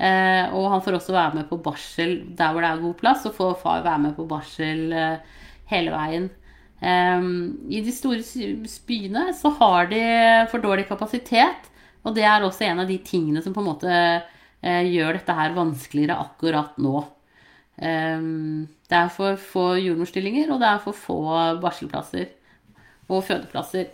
og 0.00 0.70
han 0.72 0.80
får 0.80 0.94
også 0.96 1.12
være 1.12 1.34
med 1.34 1.48
på 1.50 1.58
barsel 1.60 2.12
der 2.38 2.52
hvor 2.52 2.62
det 2.62 2.70
er 2.70 2.82
god 2.84 2.94
plass. 3.00 3.24
Så 3.24 3.32
får 3.34 3.58
far 3.62 3.82
være 3.82 3.98
med 3.98 4.14
på 4.16 4.28
barsel 4.30 4.94
hele 5.66 5.90
veien. 5.90 6.30
I 6.80 7.82
de 7.82 7.92
store 7.92 8.22
byene 8.86 9.26
så 9.34 9.50
har 9.58 9.90
de 9.90 10.04
for 10.54 10.62
dårlig 10.62 10.86
kapasitet. 10.86 11.69
Og 12.04 12.16
det 12.16 12.24
er 12.24 12.44
også 12.44 12.66
en 12.66 12.82
av 12.82 12.90
de 12.90 12.98
tingene 13.04 13.42
som 13.44 13.54
på 13.54 13.62
en 13.62 13.70
måte 13.70 13.94
eh, 13.94 14.84
gjør 14.88 15.18
dette 15.18 15.36
her 15.36 15.56
vanskeligere 15.56 16.18
akkurat 16.22 16.78
nå. 16.80 17.02
Um, 17.80 18.68
det 18.90 18.96
er 18.98 19.08
for 19.14 19.38
få 19.40 19.64
jordmorstillinger, 19.80 20.50
og 20.52 20.60
det 20.60 20.68
er 20.68 20.82
for 20.84 20.96
få 20.96 21.20
barselplasser 21.62 22.28
og 23.08 23.24
fødeplasser. 23.24 23.88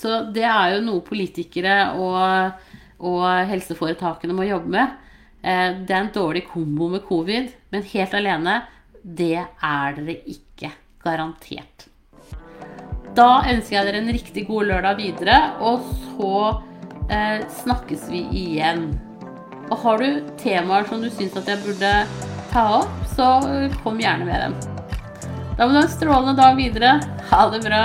Så 0.00 0.24
det 0.34 0.42
er 0.48 0.74
jo 0.74 0.84
noe 0.88 1.04
politikere 1.06 1.76
og, 1.94 2.64
og 3.06 3.26
helseforetakene 3.50 4.34
må 4.34 4.48
jobbe 4.48 4.74
med. 4.74 4.96
Eh, 5.44 5.80
det 5.84 5.94
er 5.94 6.00
en 6.00 6.14
dårlig 6.14 6.46
kombo 6.48 6.88
med 6.92 7.04
covid, 7.06 7.50
men 7.70 7.88
helt 7.92 8.16
alene, 8.18 8.60
det 9.02 9.36
er 9.38 9.98
dere 9.98 10.18
ikke. 10.30 10.72
Garantert. 11.04 11.90
Da 13.14 13.44
ønsker 13.44 13.76
jeg 13.76 13.86
dere 13.86 13.98
en 14.00 14.14
riktig 14.16 14.46
god 14.48 14.70
lørdag 14.70 14.96
videre, 14.98 15.36
og 15.60 15.84
så 16.16 16.38
eh, 17.10 17.42
snakkes 17.62 18.06
vi 18.12 18.24
igjen. 18.30 18.86
Og 19.70 19.78
har 19.80 19.98
du 19.98 20.22
temaer 20.40 20.86
som 20.88 21.02
du 21.02 21.10
syns 21.10 21.36
at 21.40 21.48
jeg 21.48 21.62
burde 21.64 21.92
ta 22.52 22.64
opp, 22.82 23.04
så 23.16 23.28
kom 23.82 24.00
gjerne 24.00 24.28
med 24.28 24.46
dem. 24.46 24.56
Da 25.54 25.66
må 25.66 25.72
du 25.72 25.78
ha 25.78 25.84
en 25.86 25.92
strålende 25.92 26.36
dag 26.38 26.56
videre. 26.58 26.96
Ha 27.30 27.46
det 27.52 27.62
bra. 27.64 27.82